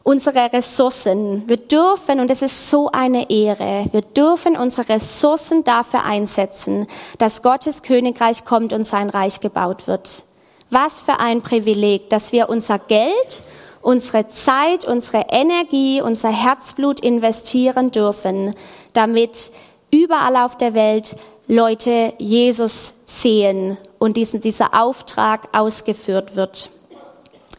Unsere 0.02 0.52
Ressourcen. 0.52 1.44
Wir 1.46 1.56
dürfen, 1.56 2.20
und 2.20 2.30
es 2.30 2.42
ist 2.42 2.68
so 2.68 2.90
eine 2.92 3.30
Ehre, 3.30 3.86
wir 3.92 4.02
dürfen 4.02 4.56
unsere 4.56 4.90
Ressourcen 4.90 5.64
dafür 5.64 6.04
einsetzen, 6.04 6.86
dass 7.16 7.40
Gottes 7.40 7.82
Königreich 7.82 8.44
kommt 8.44 8.74
und 8.74 8.84
sein 8.84 9.08
Reich 9.08 9.40
gebaut 9.40 9.86
wird. 9.86 10.24
Was 10.68 11.00
für 11.00 11.18
ein 11.18 11.40
Privileg, 11.40 12.10
dass 12.10 12.32
wir 12.32 12.50
unser 12.50 12.78
Geld, 12.78 13.44
unsere 13.82 14.28
Zeit, 14.28 14.84
unsere 14.84 15.26
Energie, 15.28 16.00
unser 16.00 16.30
Herzblut 16.30 17.00
investieren 17.00 17.90
dürfen, 17.90 18.54
damit 18.92 19.50
überall 19.90 20.36
auf 20.36 20.56
der 20.56 20.74
Welt 20.74 21.16
Leute 21.48 22.14
Jesus 22.18 22.94
sehen 23.04 23.76
und 23.98 24.16
diesen, 24.16 24.40
dieser 24.40 24.80
Auftrag 24.80 25.48
ausgeführt 25.52 26.36
wird. 26.36 26.70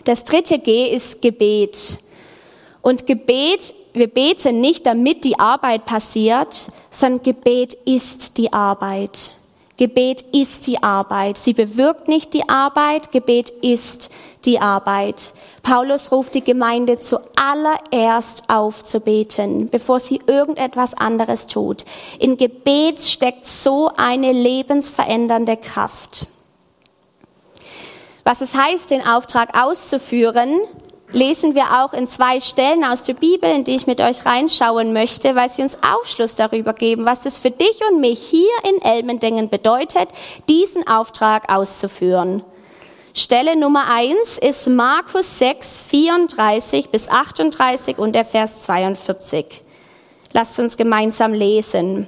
Das 0.05 0.23
dritte 0.23 0.59
G 0.59 0.87
ist 0.87 1.21
Gebet. 1.21 1.99
Und 2.81 3.05
Gebet, 3.05 3.73
wir 3.93 4.07
beten 4.07 4.59
nicht, 4.59 4.85
damit 4.85 5.23
die 5.23 5.39
Arbeit 5.39 5.85
passiert, 5.85 6.67
sondern 6.91 7.21
Gebet 7.21 7.73
ist 7.85 8.37
die 8.37 8.51
Arbeit. 8.51 9.33
Gebet 9.77 10.21
ist 10.33 10.67
die 10.67 10.83
Arbeit. 10.83 11.37
Sie 11.37 11.53
bewirkt 11.53 12.07
nicht 12.07 12.33
die 12.33 12.47
Arbeit, 12.47 13.11
Gebet 13.11 13.49
ist 13.49 14.11
die 14.45 14.59
Arbeit. 14.59 15.33
Paulus 15.63 16.11
ruft 16.11 16.35
die 16.35 16.43
Gemeinde 16.43 16.99
zuallererst 16.99 18.43
auf 18.49 18.83
zu 18.83 18.99
beten, 18.99 19.69
bevor 19.69 19.99
sie 19.99 20.19
irgendetwas 20.27 20.93
anderes 20.93 21.47
tut. 21.47 21.85
In 22.19 22.37
Gebet 22.37 23.01
steckt 23.01 23.45
so 23.45 23.89
eine 23.97 24.31
lebensverändernde 24.31 25.57
Kraft. 25.57 26.27
Was 28.23 28.41
es 28.41 28.55
heißt, 28.55 28.91
den 28.91 29.05
Auftrag 29.05 29.57
auszuführen, 29.59 30.59
lesen 31.11 31.55
wir 31.55 31.83
auch 31.83 31.93
in 31.93 32.07
zwei 32.07 32.39
Stellen 32.39 32.83
aus 32.83 33.03
der 33.03 33.13
Bibel, 33.13 33.49
in 33.49 33.63
die 33.63 33.75
ich 33.75 33.87
mit 33.87 34.01
euch 34.01 34.25
reinschauen 34.25 34.93
möchte, 34.93 35.35
weil 35.35 35.49
sie 35.49 35.61
uns 35.61 35.77
Aufschluss 35.83 36.35
darüber 36.35 36.73
geben, 36.73 37.05
was 37.05 37.25
es 37.25 37.37
für 37.37 37.51
dich 37.51 37.79
und 37.89 37.99
mich 37.99 38.19
hier 38.19 38.49
in 38.63 38.81
Elmendingen 38.81 39.49
bedeutet, 39.49 40.09
diesen 40.49 40.87
Auftrag 40.87 41.51
auszuführen. 41.51 42.43
Stelle 43.13 43.55
Nummer 43.55 43.85
eins 43.91 44.39
ist 44.39 44.67
Markus 44.67 45.37
6, 45.37 45.81
34 45.81 46.89
bis 46.89 47.07
38 47.07 47.99
und 47.99 48.13
der 48.13 48.25
Vers 48.25 48.63
42. 48.63 49.61
Lasst 50.33 50.59
uns 50.59 50.77
gemeinsam 50.77 51.33
lesen. 51.33 52.07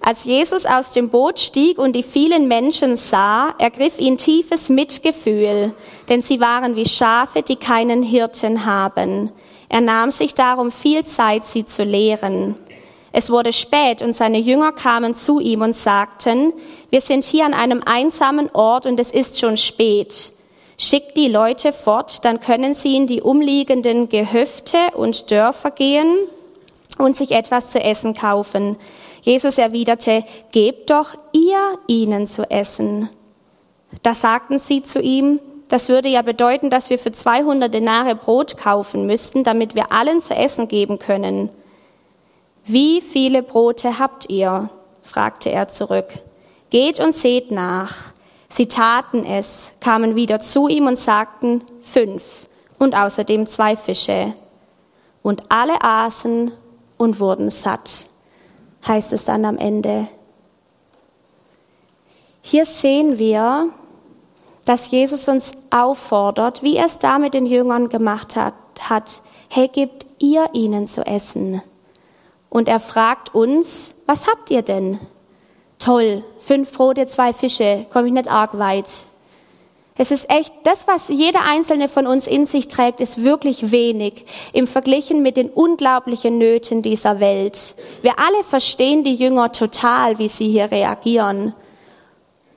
Als 0.00 0.24
Jesus 0.24 0.64
aus 0.64 0.92
dem 0.92 1.10
Boot 1.10 1.40
stieg 1.40 1.78
und 1.78 1.94
die 1.94 2.02
vielen 2.02 2.48
Menschen 2.48 2.96
sah, 2.96 3.54
ergriff 3.58 3.98
ihn 3.98 4.16
tiefes 4.16 4.68
Mitgefühl, 4.68 5.74
denn 6.08 6.20
sie 6.20 6.40
waren 6.40 6.76
wie 6.76 6.86
Schafe, 6.86 7.42
die 7.42 7.56
keinen 7.56 8.02
Hirten 8.02 8.64
haben. 8.64 9.30
Er 9.68 9.80
nahm 9.80 10.10
sich 10.10 10.34
darum 10.34 10.70
viel 10.70 11.04
Zeit, 11.04 11.44
sie 11.44 11.64
zu 11.64 11.82
lehren. 11.82 12.54
Es 13.12 13.30
wurde 13.30 13.52
spät 13.52 14.02
und 14.02 14.14
seine 14.14 14.38
Jünger 14.38 14.72
kamen 14.72 15.14
zu 15.14 15.40
ihm 15.40 15.62
und 15.62 15.74
sagten, 15.74 16.52
wir 16.90 17.00
sind 17.00 17.24
hier 17.24 17.46
an 17.46 17.54
einem 17.54 17.82
einsamen 17.84 18.50
Ort 18.52 18.84
und 18.84 19.00
es 19.00 19.10
ist 19.10 19.40
schon 19.40 19.56
spät. 19.56 20.32
Schickt 20.78 21.16
die 21.16 21.28
Leute 21.28 21.72
fort, 21.72 22.24
dann 22.26 22.40
können 22.40 22.74
sie 22.74 22.94
in 22.94 23.06
die 23.06 23.22
umliegenden 23.22 24.10
Gehöfte 24.10 24.76
und 24.94 25.30
Dörfer 25.30 25.70
gehen 25.70 26.14
und 26.98 27.16
sich 27.16 27.30
etwas 27.30 27.70
zu 27.70 27.82
essen 27.82 28.14
kaufen. 28.14 28.76
Jesus 29.22 29.56
erwiderte, 29.56 30.22
gebt 30.52 30.90
doch 30.90 31.14
ihr 31.32 31.78
ihnen 31.86 32.26
zu 32.26 32.48
essen. 32.50 33.08
Da 34.02 34.12
sagten 34.12 34.58
sie 34.58 34.82
zu 34.82 35.00
ihm, 35.00 35.40
das 35.68 35.88
würde 35.88 36.08
ja 36.08 36.22
bedeuten, 36.22 36.70
dass 36.70 36.90
wir 36.90 36.98
für 36.98 37.12
200 37.12 37.72
Denare 37.72 38.14
Brot 38.14 38.56
kaufen 38.56 39.06
müssten, 39.06 39.44
damit 39.44 39.74
wir 39.74 39.92
allen 39.92 40.20
zu 40.20 40.34
essen 40.34 40.68
geben 40.68 40.98
können. 40.98 41.50
Wie 42.64 43.00
viele 43.00 43.42
Brote 43.42 43.98
habt 43.98 44.28
ihr? 44.28 44.70
fragte 45.02 45.50
er 45.50 45.68
zurück. 45.68 46.08
Geht 46.70 47.00
und 47.00 47.14
seht 47.14 47.50
nach. 47.50 48.12
Sie 48.48 48.66
taten 48.66 49.24
es, 49.24 49.72
kamen 49.80 50.14
wieder 50.16 50.40
zu 50.40 50.68
ihm 50.68 50.86
und 50.86 50.98
sagten 50.98 51.62
fünf 51.80 52.46
und 52.78 52.94
außerdem 52.94 53.46
zwei 53.46 53.76
Fische. 53.76 54.34
Und 55.22 55.42
alle 55.48 55.82
aßen 55.82 56.52
und 56.96 57.20
wurden 57.20 57.50
satt 57.50 58.06
heißt 58.86 59.12
es 59.12 59.24
dann 59.24 59.44
am 59.44 59.58
Ende. 59.58 60.08
Hier 62.42 62.64
sehen 62.64 63.18
wir, 63.18 63.68
dass 64.66 64.90
Jesus 64.90 65.28
uns 65.28 65.52
auffordert, 65.70 66.62
wie 66.62 66.76
er 66.76 66.86
es 66.86 66.98
da 66.98 67.18
mit 67.18 67.32
den 67.32 67.46
Jüngern 67.46 67.88
gemacht 67.88 68.36
hat, 68.36 68.54
hat, 68.80 69.22
hey, 69.48 69.68
gebt 69.68 70.04
ihr 70.18 70.50
ihnen 70.52 70.86
zu 70.86 71.06
essen. 71.06 71.62
Und 72.50 72.68
er 72.68 72.80
fragt 72.80 73.34
uns, 73.34 73.94
was 74.06 74.26
habt 74.26 74.50
ihr 74.50 74.62
denn? 74.62 74.98
Toll, 75.78 76.24
fünf 76.38 76.72
Brote, 76.72 77.06
zwei 77.06 77.32
Fische, 77.32 77.86
komme 77.92 78.08
ich 78.08 78.12
nicht 78.12 78.30
arg 78.30 78.58
weit. 78.58 79.06
Es 79.98 80.10
ist 80.10 80.28
echt, 80.28 80.52
das, 80.64 80.86
was 80.86 81.08
jeder 81.08 81.42
einzelne 81.42 81.88
von 81.88 82.06
uns 82.06 82.26
in 82.26 82.44
sich 82.44 82.68
trägt, 82.68 83.00
ist 83.00 83.22
wirklich 83.22 83.70
wenig 83.70 84.26
im 84.52 84.66
Verglichen 84.66 85.22
mit 85.22 85.36
den 85.38 85.48
unglaublichen 85.48 86.36
Nöten 86.36 86.82
dieser 86.82 87.18
Welt. 87.20 87.76
Wir 88.02 88.18
alle 88.18 88.44
verstehen 88.44 89.04
die 89.04 89.14
Jünger 89.14 89.52
total, 89.52 90.18
wie 90.18 90.28
sie 90.28 90.50
hier 90.50 90.70
reagieren. 90.70 91.54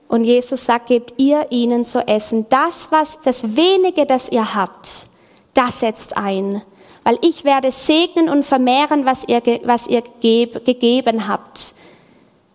Und 0.10 0.24
Jesus 0.24 0.66
sagt, 0.66 0.88
gebt 0.88 1.14
ihr 1.18 1.46
ihnen 1.52 1.86
zu 1.86 2.06
essen. 2.06 2.48
Das, 2.50 2.92
was, 2.92 3.22
das 3.22 3.56
wenige, 3.56 4.08
das 4.08 4.30
ihr 4.30 4.56
habt, 4.56 5.06
das 5.54 5.80
setzt 5.80 6.18
ein. 6.18 6.64
Weil 7.04 7.20
ich 7.22 7.46
werde 7.46 7.70
segnen 7.72 8.28
und 8.28 8.44
vermehren, 8.44 9.06
was 9.06 9.24
ihr, 9.28 9.42
was 9.64 9.86
ihr 9.86 10.02
gegeben 10.22 11.28
habt. 11.28 11.76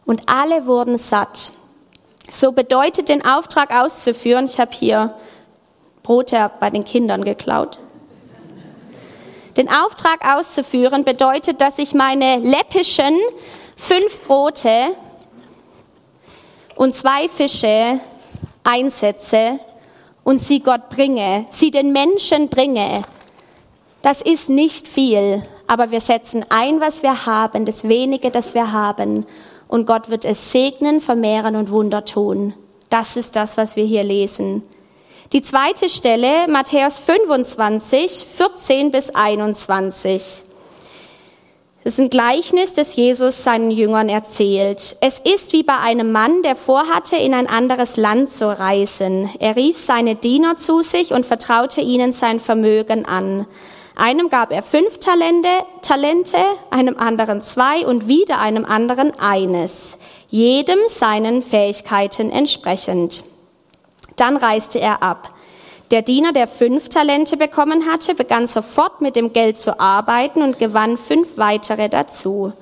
Und 0.05 0.29
alle 0.29 0.67
wurden 0.67 0.99
satt. 0.99 1.53
So 2.29 2.51
bedeutet 2.51 3.09
den 3.09 3.25
Auftrag 3.25 3.73
auszuführen, 3.73 4.47
ich 4.47 4.59
habe 4.59 4.73
hier 4.73 5.15
Brote 6.03 6.51
bei 6.59 6.71
den 6.71 6.85
Kindern 6.85 7.23
geklaut. 7.23 7.79
Den 9.57 9.69
Auftrag 9.69 10.27
auszuführen 10.27 11.05
bedeutet, 11.05 11.61
dass 11.61 11.79
ich 11.79 11.95
meine 11.95 12.39
läppischen 12.39 13.17
fünf 13.77 14.25
Brote 14.27 14.89
und 16.77 16.95
zwei 16.95 17.29
Fische 17.29 18.01
einsetze 18.63 19.59
und 20.25 20.41
sie 20.41 20.61
Gott 20.61 20.89
bringe, 20.89 21.47
sie 21.51 21.71
den 21.71 21.93
Menschen 21.93 22.49
bringe. 22.49 23.03
Das 24.03 24.21
ist 24.21 24.49
nicht 24.49 24.89
viel, 24.89 25.43
aber 25.67 25.91
wir 25.91 26.01
setzen 26.01 26.45
ein, 26.51 26.81
was 26.81 27.03
wir 27.03 27.27
haben, 27.27 27.65
das 27.65 27.89
wenige, 27.89 28.31
das 28.31 28.55
wir 28.55 28.73
haben, 28.73 29.27
und 29.69 29.87
Gott 29.87 30.11
wird 30.11 30.25
es 30.25 30.53
segnen, 30.53 31.01
vermehren 31.01 31.57
und 31.57 31.71
Wunder 31.71 32.05
tun. 32.05 32.55
Das 32.91 33.17
ist 33.17 33.35
das, 33.35 33.57
was 33.57 33.77
wir 33.77 33.85
hier 33.85 34.05
lesen. 34.05 34.63
Die 35.33 35.43
zweite 35.43 35.89
Stelle, 35.89 36.47
Matthäus 36.49 36.99
25, 36.99 38.25
14 38.37 38.91
bis 38.91 39.11
21. 39.11 40.43
Das 41.85 41.95
ist 41.95 42.01
ein 42.01 42.09
Gleichnis, 42.09 42.73
das 42.73 42.97
Jesus 42.97 43.45
seinen 43.45 43.71
Jüngern 43.71 44.09
erzählt. 44.09 44.97
Es 45.03 45.19
ist 45.19 45.53
wie 45.53 45.63
bei 45.63 45.77
einem 45.77 46.13
Mann, 46.13 46.41
der 46.41 46.57
vorhatte, 46.57 47.17
in 47.17 47.35
ein 47.35 47.47
anderes 47.47 47.99
Land 47.99 48.31
zu 48.31 48.59
reisen. 48.59 49.29
Er 49.39 49.55
rief 49.55 49.77
seine 49.77 50.17
Diener 50.17 50.57
zu 50.57 50.81
sich 50.81 51.13
und 51.13 51.27
vertraute 51.27 51.83
ihnen 51.83 52.13
sein 52.13 52.41
Vermögen 52.41 53.05
an. 53.05 53.47
Einem 53.97 54.31
gab 54.31 54.51
er 54.51 54.63
fünf 54.63 54.99
Talente, 54.99 55.51
Talente, 55.83 56.39
einem 56.71 56.97
anderen 56.97 57.43
zwei 57.43 57.87
und 57.87 58.09
wieder 58.09 58.39
einem 58.39 58.65
anderen 58.65 59.13
eines, 59.21 59.99
jedem 60.31 60.79
seinen 60.87 61.43
Fähigkeiten 61.43 62.31
entsprechend. 62.31 63.25
Dann 64.17 64.39
reiste 64.39 64.81
er 64.81 65.03
ab. 65.03 65.34
Der 65.95 66.03
Diener, 66.03 66.33
der 66.33 66.49
fünf 66.49 66.89
Talente 66.89 67.37
bekommen 67.37 67.87
hatte, 67.89 68.17
begann 68.17 68.49
sofort 68.49 69.01
mit 69.01 69.15
dem 69.15 69.33
Geld 69.33 69.59
zu 69.59 69.79
arbeiten 69.79 70.43
und 70.43 70.59
gewann 70.59 70.97
fünf 70.97 71.39
weitere 71.39 71.89
dazu. 71.89 72.53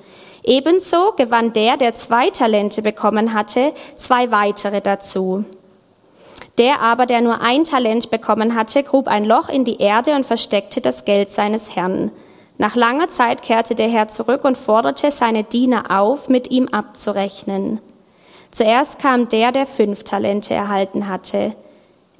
Ebenso 0.43 1.13
gewann 1.17 1.51
der, 1.51 1.77
der 1.77 1.95
zwei 1.95 2.29
Talente 2.29 2.83
bekommen 2.83 3.33
hatte, 3.33 3.73
zwei 3.95 4.29
weitere 4.29 4.81
dazu. 4.81 5.45
Der 6.59 6.79
aber, 6.81 7.07
der 7.07 7.21
nur 7.21 7.41
ein 7.41 7.63
Talent 7.63 8.11
bekommen 8.11 8.53
hatte, 8.53 8.83
grub 8.83 9.07
ein 9.07 9.25
Loch 9.25 9.49
in 9.49 9.65
die 9.65 9.79
Erde 9.79 10.13
und 10.13 10.27
versteckte 10.27 10.79
das 10.79 11.03
Geld 11.03 11.31
seines 11.31 11.75
Herrn. 11.75 12.11
Nach 12.59 12.75
langer 12.75 13.09
Zeit 13.09 13.41
kehrte 13.41 13.73
der 13.73 13.89
Herr 13.89 14.09
zurück 14.09 14.45
und 14.45 14.57
forderte 14.57 15.09
seine 15.09 15.43
Diener 15.43 15.85
auf, 15.89 16.29
mit 16.29 16.51
ihm 16.51 16.67
abzurechnen. 16.67 17.81
Zuerst 18.51 18.99
kam 18.99 19.27
der, 19.27 19.51
der 19.51 19.65
fünf 19.65 20.03
Talente 20.03 20.53
erhalten 20.53 21.07
hatte. 21.07 21.55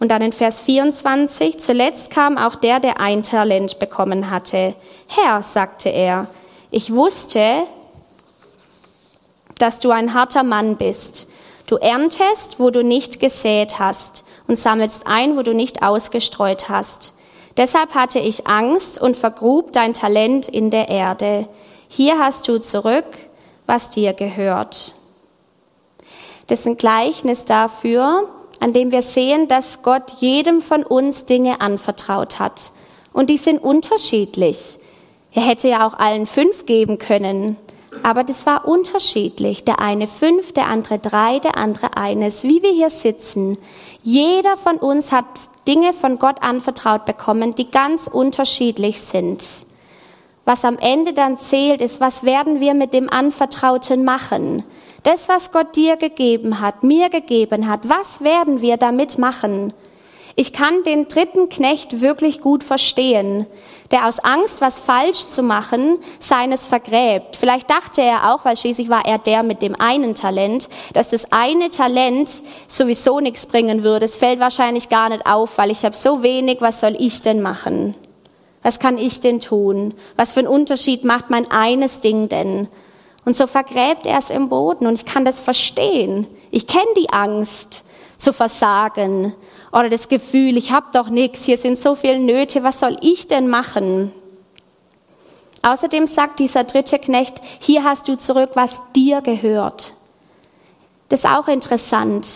Und 0.00 0.10
dann 0.10 0.22
in 0.22 0.32
Vers 0.32 0.60
24, 0.60 1.60
zuletzt 1.60 2.10
kam 2.10 2.36
auch 2.36 2.56
der, 2.56 2.80
der 2.80 3.00
ein 3.00 3.22
Talent 3.22 3.78
bekommen 3.78 4.30
hatte. 4.30 4.74
Herr, 5.06 5.42
sagte 5.42 5.88
er, 5.88 6.26
ich 6.70 6.92
wusste, 6.92 7.64
dass 9.58 9.78
du 9.78 9.90
ein 9.90 10.14
harter 10.14 10.42
Mann 10.42 10.76
bist. 10.76 11.28
Du 11.66 11.76
erntest, 11.76 12.58
wo 12.58 12.70
du 12.70 12.82
nicht 12.82 13.20
gesät 13.20 13.78
hast 13.78 14.24
und 14.46 14.58
sammelst 14.58 15.06
ein, 15.06 15.36
wo 15.36 15.42
du 15.42 15.54
nicht 15.54 15.82
ausgestreut 15.82 16.68
hast. 16.68 17.14
Deshalb 17.56 17.94
hatte 17.94 18.18
ich 18.18 18.46
Angst 18.46 19.00
und 19.00 19.16
vergrub 19.16 19.72
dein 19.72 19.92
Talent 19.92 20.48
in 20.48 20.70
der 20.70 20.88
Erde. 20.88 21.46
Hier 21.88 22.18
hast 22.18 22.48
du 22.48 22.58
zurück, 22.58 23.06
was 23.66 23.90
dir 23.90 24.12
gehört. 24.12 24.94
Das 26.48 26.60
ist 26.60 26.66
ein 26.66 26.76
Gleichnis 26.76 27.44
dafür, 27.44 28.28
an 28.64 28.72
dem 28.72 28.90
wir 28.92 29.02
sehen, 29.02 29.46
dass 29.46 29.82
Gott 29.82 30.10
jedem 30.20 30.62
von 30.62 30.84
uns 30.84 31.26
Dinge 31.26 31.60
anvertraut 31.60 32.38
hat. 32.38 32.70
Und 33.12 33.28
die 33.28 33.36
sind 33.36 33.62
unterschiedlich. 33.62 34.78
Er 35.32 35.42
hätte 35.42 35.68
ja 35.68 35.86
auch 35.86 35.92
allen 35.98 36.24
fünf 36.24 36.64
geben 36.64 36.96
können, 36.96 37.58
aber 38.02 38.24
das 38.24 38.46
war 38.46 38.66
unterschiedlich. 38.66 39.64
Der 39.64 39.80
eine 39.80 40.06
fünf, 40.06 40.52
der 40.52 40.68
andere 40.68 40.98
drei, 40.98 41.40
der 41.40 41.58
andere 41.58 41.98
eines. 41.98 42.42
Wie 42.42 42.62
wir 42.62 42.72
hier 42.72 42.88
sitzen. 42.88 43.58
Jeder 44.02 44.56
von 44.56 44.78
uns 44.78 45.12
hat 45.12 45.26
Dinge 45.68 45.92
von 45.92 46.16
Gott 46.16 46.42
anvertraut 46.42 47.04
bekommen, 47.04 47.54
die 47.54 47.70
ganz 47.70 48.06
unterschiedlich 48.06 49.02
sind. 49.02 49.44
Was 50.46 50.64
am 50.64 50.78
Ende 50.78 51.12
dann 51.12 51.36
zählt, 51.36 51.82
ist, 51.82 52.00
was 52.00 52.24
werden 52.24 52.60
wir 52.60 52.72
mit 52.72 52.94
dem 52.94 53.10
Anvertrauten 53.10 54.04
machen? 54.04 54.64
Das, 55.04 55.28
was 55.28 55.52
Gott 55.52 55.76
dir 55.76 55.96
gegeben 55.96 56.60
hat, 56.60 56.82
mir 56.82 57.10
gegeben 57.10 57.68
hat, 57.68 57.88
was 57.88 58.24
werden 58.24 58.62
wir 58.62 58.78
damit 58.78 59.18
machen? 59.18 59.74
Ich 60.34 60.54
kann 60.54 60.82
den 60.82 61.08
dritten 61.08 61.50
Knecht 61.50 62.00
wirklich 62.00 62.40
gut 62.40 62.64
verstehen, 62.64 63.46
der 63.90 64.08
aus 64.08 64.18
Angst, 64.18 64.62
was 64.62 64.78
falsch 64.80 65.28
zu 65.28 65.42
machen, 65.42 65.98
seines 66.18 66.64
vergräbt. 66.64 67.36
Vielleicht 67.36 67.68
dachte 67.68 68.00
er 68.00 68.34
auch, 68.34 68.46
weil 68.46 68.56
schließlich 68.56 68.88
war 68.88 69.04
er 69.04 69.18
der 69.18 69.42
mit 69.42 69.60
dem 69.60 69.78
einen 69.78 70.14
Talent, 70.14 70.70
dass 70.94 71.10
das 71.10 71.30
eine 71.30 71.68
Talent 71.68 72.42
sowieso 72.66 73.20
nichts 73.20 73.46
bringen 73.46 73.84
würde. 73.84 74.06
Es 74.06 74.16
fällt 74.16 74.40
wahrscheinlich 74.40 74.88
gar 74.88 75.10
nicht 75.10 75.26
auf, 75.26 75.58
weil 75.58 75.70
ich 75.70 75.84
habe 75.84 75.94
so 75.94 76.22
wenig, 76.22 76.62
was 76.62 76.80
soll 76.80 76.96
ich 76.98 77.20
denn 77.20 77.42
machen? 77.42 77.94
Was 78.62 78.78
kann 78.80 78.96
ich 78.96 79.20
denn 79.20 79.40
tun? 79.40 79.92
Was 80.16 80.32
für 80.32 80.40
einen 80.40 80.48
Unterschied 80.48 81.04
macht 81.04 81.28
mein 81.28 81.48
eines 81.50 82.00
Ding 82.00 82.30
denn? 82.30 82.68
Und 83.24 83.36
so 83.36 83.46
vergräbt 83.46 84.06
er 84.06 84.18
es 84.18 84.30
im 84.30 84.48
Boden 84.48 84.86
und 84.86 84.94
ich 84.94 85.06
kann 85.06 85.24
das 85.24 85.40
verstehen. 85.40 86.26
Ich 86.50 86.66
kenne 86.66 86.92
die 86.96 87.10
Angst 87.10 87.82
zu 88.18 88.32
versagen 88.32 89.34
oder 89.72 89.88
das 89.88 90.08
Gefühl, 90.08 90.56
ich 90.56 90.72
habe 90.72 90.86
doch 90.92 91.08
nichts, 91.08 91.44
hier 91.44 91.56
sind 91.56 91.78
so 91.78 91.94
viele 91.94 92.18
Nöte, 92.18 92.62
was 92.62 92.80
soll 92.80 92.96
ich 93.00 93.26
denn 93.26 93.48
machen? 93.48 94.12
Außerdem 95.62 96.06
sagt 96.06 96.40
dieser 96.40 96.64
dritte 96.64 96.98
Knecht, 96.98 97.40
hier 97.58 97.84
hast 97.84 98.06
du 98.06 98.18
zurück, 98.18 98.50
was 98.54 98.82
dir 98.94 99.22
gehört. 99.22 99.94
Das 101.08 101.20
ist 101.20 101.30
auch 101.30 101.48
interessant, 101.48 102.28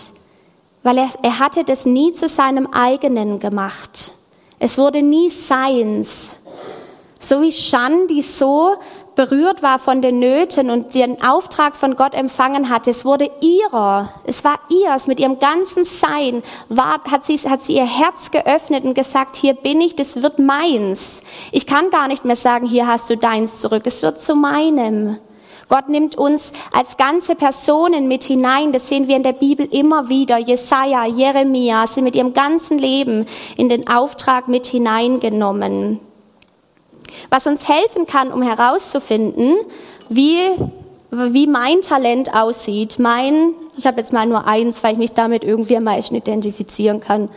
weil 0.82 0.98
er, 0.98 1.08
er 1.22 1.38
hatte 1.38 1.64
das 1.64 1.84
nie 1.84 2.12
zu 2.12 2.28
seinem 2.28 2.66
eigenen 2.68 3.38
gemacht. 3.38 4.12
Es 4.58 4.78
wurde 4.78 5.02
nie 5.02 5.28
seins. 5.28 6.36
So 7.20 7.42
wie 7.42 7.52
Shan, 7.52 8.06
die 8.06 8.22
so 8.22 8.76
berührt 9.18 9.64
war 9.64 9.80
von 9.80 10.00
den 10.00 10.20
Nöten 10.20 10.70
und 10.70 10.94
den 10.94 11.20
Auftrag 11.24 11.74
von 11.74 11.96
Gott 11.96 12.14
empfangen 12.14 12.68
hatte, 12.70 12.90
es 12.90 13.04
wurde 13.04 13.28
ihrer, 13.40 14.10
es 14.24 14.44
war 14.44 14.60
ihrs, 14.70 15.08
mit 15.08 15.18
ihrem 15.18 15.40
ganzen 15.40 15.82
Sein 15.82 16.44
war, 16.68 17.02
hat, 17.10 17.26
sie, 17.26 17.36
hat 17.36 17.60
sie 17.60 17.74
ihr 17.74 17.84
Herz 17.84 18.30
geöffnet 18.30 18.84
und 18.84 18.94
gesagt, 18.94 19.34
hier 19.34 19.54
bin 19.54 19.80
ich, 19.80 19.96
das 19.96 20.22
wird 20.22 20.38
meins. 20.38 21.24
Ich 21.50 21.66
kann 21.66 21.90
gar 21.90 22.06
nicht 22.06 22.24
mehr 22.24 22.36
sagen, 22.36 22.64
hier 22.64 22.86
hast 22.86 23.10
du 23.10 23.16
deins 23.16 23.60
zurück, 23.60 23.82
es 23.86 24.02
wird 24.02 24.20
zu 24.20 24.36
meinem. 24.36 25.18
Gott 25.68 25.88
nimmt 25.88 26.14
uns 26.14 26.52
als 26.72 26.96
ganze 26.96 27.34
Personen 27.34 28.06
mit 28.06 28.22
hinein. 28.22 28.70
Das 28.70 28.88
sehen 28.88 29.08
wir 29.08 29.16
in 29.16 29.24
der 29.24 29.32
Bibel 29.32 29.66
immer 29.66 30.08
wieder. 30.08 30.38
Jesaja, 30.38 31.06
Jeremia 31.06 31.88
sind 31.88 32.04
mit 32.04 32.14
ihrem 32.14 32.34
ganzen 32.34 32.78
Leben 32.78 33.26
in 33.56 33.68
den 33.68 33.88
Auftrag 33.88 34.46
mit 34.46 34.66
hineingenommen 34.68 35.98
was 37.30 37.46
uns 37.46 37.68
helfen 37.68 38.06
kann, 38.06 38.32
um 38.32 38.42
herauszufinden, 38.42 39.56
wie, 40.08 40.38
wie 41.10 41.46
mein 41.46 41.82
Talent 41.82 42.34
aussieht. 42.34 42.98
Mein, 42.98 43.52
ich 43.76 43.86
habe 43.86 43.98
jetzt 43.98 44.12
mal 44.12 44.26
nur 44.26 44.46
eins, 44.46 44.82
weil 44.82 44.92
ich 44.92 44.98
mich 44.98 45.12
damit 45.12 45.44
irgendwie 45.44 45.76
am 45.76 45.84
meisten 45.84 46.14
identifizieren 46.14 47.00
kann. 47.00 47.28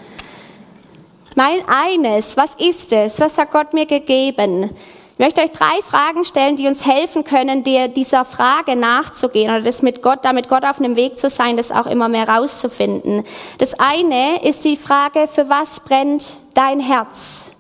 Mein 1.36 1.62
eines, 1.67 2.36
was 2.36 2.55
ist 2.55 2.91
es? 2.91 3.19
Was 3.19 3.38
hat 3.38 3.51
Gott 3.51 3.73
mir 3.73 3.86
gegeben? 3.86 4.69
Ich 5.13 5.19
möchte 5.19 5.41
euch 5.41 5.51
drei 5.51 5.81
Fragen 5.84 6.25
stellen, 6.25 6.55
die 6.55 6.67
uns 6.67 6.86
helfen 6.86 7.23
können, 7.23 7.63
dir 7.63 7.88
dieser 7.88 8.25
Frage 8.25 8.75
nachzugehen 8.75 9.51
oder 9.51 9.62
das 9.62 9.81
mit 9.81 10.01
Gott, 10.01 10.19
damit 10.23 10.49
Gott 10.49 10.65
auf 10.65 10.79
einem 10.79 10.95
Weg 10.95 11.19
zu 11.19 11.29
sein, 11.29 11.57
das 11.57 11.71
auch 11.71 11.86
immer 11.86 12.10
mehr 12.10 12.27
rauszufinden. 12.27 13.23
Das 13.60 13.79
eine 13.79 14.43
ist 14.43 14.65
die 14.65 14.75
Frage, 14.75 15.27
für 15.27 15.47
was 15.47 15.81
brennt 15.81 16.38
dein 16.55 16.79
Herz? 16.79 17.51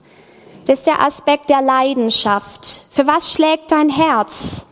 Ist 0.71 0.87
der 0.87 1.01
Aspekt 1.01 1.49
der 1.49 1.61
Leidenschaft. 1.61 2.79
Für 2.91 3.05
was 3.05 3.33
schlägt 3.33 3.73
dein 3.73 3.89
Herz? 3.89 4.67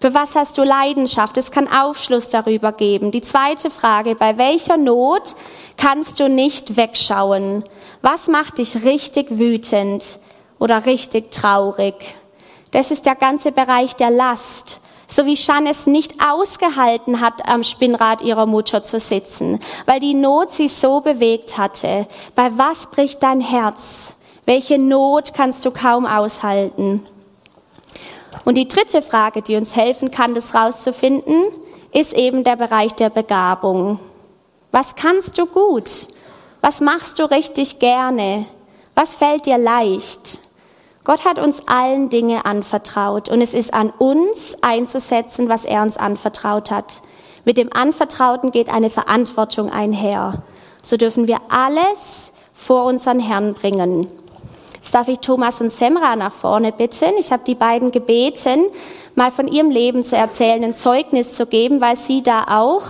Für 0.00 0.14
was 0.14 0.34
hast 0.34 0.56
du 0.56 0.62
Leidenschaft? 0.62 1.36
Es 1.36 1.50
kann 1.50 1.68
Aufschluss 1.68 2.30
darüber 2.30 2.72
geben. 2.72 3.10
Die 3.10 3.20
zweite 3.20 3.68
Frage, 3.68 4.14
bei 4.14 4.38
welcher 4.38 4.78
Not 4.78 5.34
kannst 5.76 6.18
du 6.18 6.30
nicht 6.30 6.78
wegschauen? 6.78 7.62
Was 8.00 8.28
macht 8.28 8.56
dich 8.56 8.86
richtig 8.86 9.38
wütend 9.38 10.18
oder 10.58 10.86
richtig 10.86 11.30
traurig? 11.30 11.94
Das 12.70 12.90
ist 12.90 13.04
der 13.04 13.14
ganze 13.14 13.52
Bereich 13.52 13.94
der 13.94 14.10
Last. 14.10 14.80
So 15.08 15.26
wie 15.26 15.36
Shan 15.36 15.66
es 15.66 15.86
nicht 15.86 16.24
ausgehalten 16.26 17.20
hat, 17.20 17.46
am 17.46 17.64
Spinnrad 17.64 18.22
ihrer 18.22 18.46
Mutter 18.46 18.82
zu 18.82 18.98
sitzen, 18.98 19.60
weil 19.84 20.00
die 20.00 20.14
Not 20.14 20.48
sie 20.48 20.68
so 20.68 21.02
bewegt 21.02 21.58
hatte. 21.58 22.06
Bei 22.34 22.56
was 22.56 22.86
bricht 22.86 23.22
dein 23.22 23.42
Herz? 23.42 24.14
Welche 24.44 24.78
Not 24.78 25.34
kannst 25.34 25.64
du 25.64 25.70
kaum 25.70 26.06
aushalten? 26.06 27.02
Und 28.44 28.56
die 28.56 28.66
dritte 28.66 29.02
Frage, 29.02 29.40
die 29.40 29.56
uns 29.56 29.76
helfen 29.76 30.10
kann, 30.10 30.34
das 30.34 30.54
rauszufinden, 30.54 31.44
ist 31.92 32.12
eben 32.14 32.42
der 32.42 32.56
Bereich 32.56 32.94
der 32.94 33.10
Begabung. 33.10 34.00
Was 34.72 34.96
kannst 34.96 35.38
du 35.38 35.46
gut? 35.46 36.08
Was 36.60 36.80
machst 36.80 37.18
du 37.18 37.24
richtig 37.24 37.78
gerne? 37.78 38.46
Was 38.94 39.14
fällt 39.14 39.46
dir 39.46 39.58
leicht? 39.58 40.40
Gott 41.04 41.24
hat 41.24 41.38
uns 41.38 41.68
allen 41.68 42.08
Dinge 42.08 42.44
anvertraut 42.44 43.28
und 43.28 43.40
es 43.40 43.54
ist 43.54 43.74
an 43.74 43.90
uns 43.90 44.56
einzusetzen, 44.62 45.48
was 45.48 45.64
er 45.64 45.82
uns 45.82 45.96
anvertraut 45.96 46.70
hat. 46.70 47.02
Mit 47.44 47.58
dem 47.58 47.72
Anvertrauten 47.72 48.52
geht 48.52 48.68
eine 48.68 48.90
Verantwortung 48.90 49.70
einher. 49.70 50.42
So 50.82 50.96
dürfen 50.96 51.26
wir 51.26 51.40
alles 51.48 52.32
vor 52.52 52.84
unseren 52.84 53.18
Herrn 53.18 53.54
bringen. 53.54 54.06
Jetzt 54.82 54.92
darf 54.96 55.06
ich 55.06 55.20
Thomas 55.20 55.60
und 55.60 55.70
Semra 55.70 56.16
nach 56.16 56.32
vorne 56.32 56.72
bitten. 56.72 57.12
Ich 57.16 57.30
habe 57.30 57.44
die 57.46 57.54
beiden 57.54 57.92
gebeten, 57.92 58.64
mal 59.14 59.30
von 59.30 59.46
ihrem 59.46 59.70
Leben 59.70 60.02
zu 60.02 60.16
erzählen, 60.16 60.64
ein 60.64 60.74
Zeugnis 60.74 61.34
zu 61.34 61.46
geben, 61.46 61.80
weil 61.80 61.94
sie 61.94 62.24
da 62.24 62.46
auch 62.48 62.82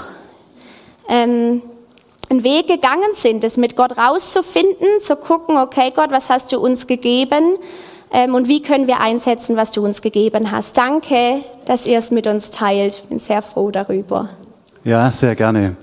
ähm, 1.06 1.60
einen 2.30 2.44
Weg 2.44 2.66
gegangen 2.66 3.12
sind, 3.12 3.44
es 3.44 3.58
mit 3.58 3.76
Gott 3.76 3.98
rauszufinden, 3.98 5.00
zu 5.00 5.16
gucken, 5.16 5.58
okay 5.58 5.92
Gott, 5.94 6.10
was 6.10 6.30
hast 6.30 6.50
du 6.52 6.60
uns 6.60 6.86
gegeben 6.86 7.58
ähm, 8.10 8.34
und 8.34 8.48
wie 8.48 8.62
können 8.62 8.86
wir 8.86 9.00
einsetzen, 9.00 9.56
was 9.56 9.70
du 9.70 9.84
uns 9.84 10.00
gegeben 10.00 10.50
hast. 10.50 10.78
Danke, 10.78 11.42
dass 11.66 11.84
ihr 11.84 11.98
es 11.98 12.10
mit 12.10 12.26
uns 12.26 12.50
teilt. 12.50 12.94
Ich 12.94 13.02
bin 13.02 13.18
sehr 13.18 13.42
froh 13.42 13.70
darüber. 13.70 14.30
Ja, 14.82 15.10
sehr 15.10 15.36
gerne. 15.36 15.76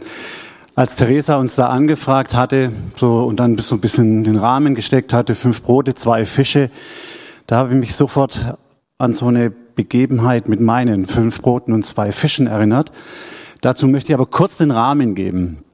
Als 0.80 0.96
Theresa 0.96 1.36
uns 1.36 1.56
da 1.56 1.68
angefragt 1.68 2.34
hatte, 2.34 2.72
so 2.96 3.26
und 3.26 3.38
dann 3.38 3.58
so 3.58 3.76
ein 3.76 3.82
bisschen 3.82 4.24
den 4.24 4.38
Rahmen 4.38 4.76
gesteckt 4.76 5.12
hatte, 5.12 5.36
fünf 5.36 5.62
Brote, 5.62 5.94
zwei 5.94 6.24
Fische, 6.24 6.72
da 7.48 7.58
habe 7.58 7.74
ich 7.74 7.80
mich 7.82 7.96
sofort 7.96 8.56
an 8.98 9.12
so 9.12 9.26
eine 9.26 9.50
Begebenheit 9.50 10.48
mit 10.48 10.62
meinen 10.62 11.06
fünf 11.06 11.42
Broten 11.42 11.74
und 11.74 11.86
zwei 11.86 12.14
Fischen 12.14 12.48
erinnert. 12.48 12.94
Dazu 13.60 13.90
möchte 13.90 14.14
ich 14.14 14.14
aber 14.14 14.26
kurz 14.26 14.56
den 14.56 14.72
Rahmen 14.72 15.16
geben. 15.16 15.66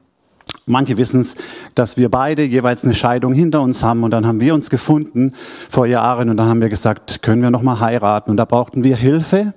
Manche 0.66 0.96
wissen 0.96 1.20
es, 1.20 1.36
dass 1.76 1.96
wir 1.96 2.08
beide 2.08 2.42
jeweils 2.42 2.82
eine 2.82 2.94
Scheidung 2.94 3.32
hinter 3.32 3.60
uns 3.60 3.84
haben 3.84 4.02
und 4.02 4.10
dann 4.10 4.26
haben 4.26 4.40
wir 4.40 4.54
uns 4.54 4.70
gefunden 4.70 5.34
vor 5.68 5.86
Jahren 5.86 6.30
und 6.30 6.36
dann 6.36 6.48
haben 6.48 6.60
wir 6.60 6.68
gesagt, 6.68 7.22
können 7.22 7.42
wir 7.42 7.52
noch 7.52 7.62
mal 7.62 7.78
heiraten 7.78 8.32
und 8.32 8.38
da 8.38 8.44
brauchten 8.44 8.82
wir 8.82 8.96
Hilfe 8.96 9.54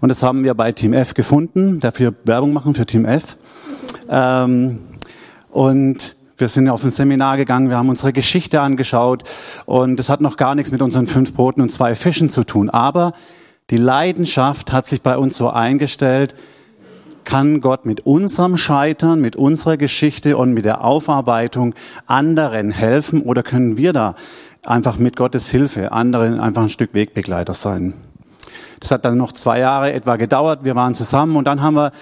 und 0.00 0.08
das 0.08 0.22
haben 0.22 0.44
wir 0.44 0.54
bei 0.54 0.72
Team 0.72 0.94
F 0.94 1.12
gefunden, 1.12 1.78
dafür 1.78 2.14
Werbung 2.24 2.54
machen 2.54 2.72
für 2.72 2.86
Team 2.86 3.04
F. 3.04 3.36
Ähm, 4.08 4.80
und 5.50 6.16
wir 6.36 6.48
sind 6.48 6.68
auf 6.68 6.84
ein 6.84 6.90
Seminar 6.90 7.36
gegangen, 7.36 7.68
wir 7.68 7.76
haben 7.76 7.88
unsere 7.88 8.12
Geschichte 8.12 8.60
angeschaut 8.60 9.24
und 9.66 9.98
es 9.98 10.08
hat 10.08 10.20
noch 10.20 10.36
gar 10.36 10.54
nichts 10.54 10.70
mit 10.70 10.82
unseren 10.82 11.08
fünf 11.08 11.34
Broten 11.34 11.60
und 11.60 11.72
zwei 11.72 11.94
Fischen 11.94 12.30
zu 12.30 12.44
tun. 12.44 12.70
Aber 12.70 13.12
die 13.70 13.76
Leidenschaft 13.76 14.72
hat 14.72 14.86
sich 14.86 15.02
bei 15.02 15.18
uns 15.18 15.36
so 15.36 15.50
eingestellt, 15.50 16.36
kann 17.24 17.60
Gott 17.60 17.84
mit 17.84 18.06
unserem 18.06 18.56
Scheitern, 18.56 19.20
mit 19.20 19.36
unserer 19.36 19.76
Geschichte 19.76 20.36
und 20.36 20.52
mit 20.52 20.64
der 20.64 20.84
Aufarbeitung 20.84 21.74
anderen 22.06 22.70
helfen 22.70 23.20
oder 23.20 23.42
können 23.42 23.76
wir 23.76 23.92
da 23.92 24.14
einfach 24.64 24.96
mit 24.96 25.16
Gottes 25.16 25.50
Hilfe 25.50 25.92
anderen 25.92 26.40
einfach 26.40 26.62
ein 26.62 26.68
Stück 26.68 26.94
Wegbegleiter 26.94 27.52
sein? 27.52 27.94
Das 28.80 28.92
hat 28.92 29.04
dann 29.04 29.18
noch 29.18 29.32
zwei 29.32 29.58
Jahre 29.58 29.92
etwa 29.92 30.16
gedauert. 30.16 30.60
Wir 30.62 30.74
waren 30.74 30.94
zusammen 30.94 31.36
und 31.36 31.44
dann 31.44 31.60
haben 31.62 31.74
wir 31.74 31.92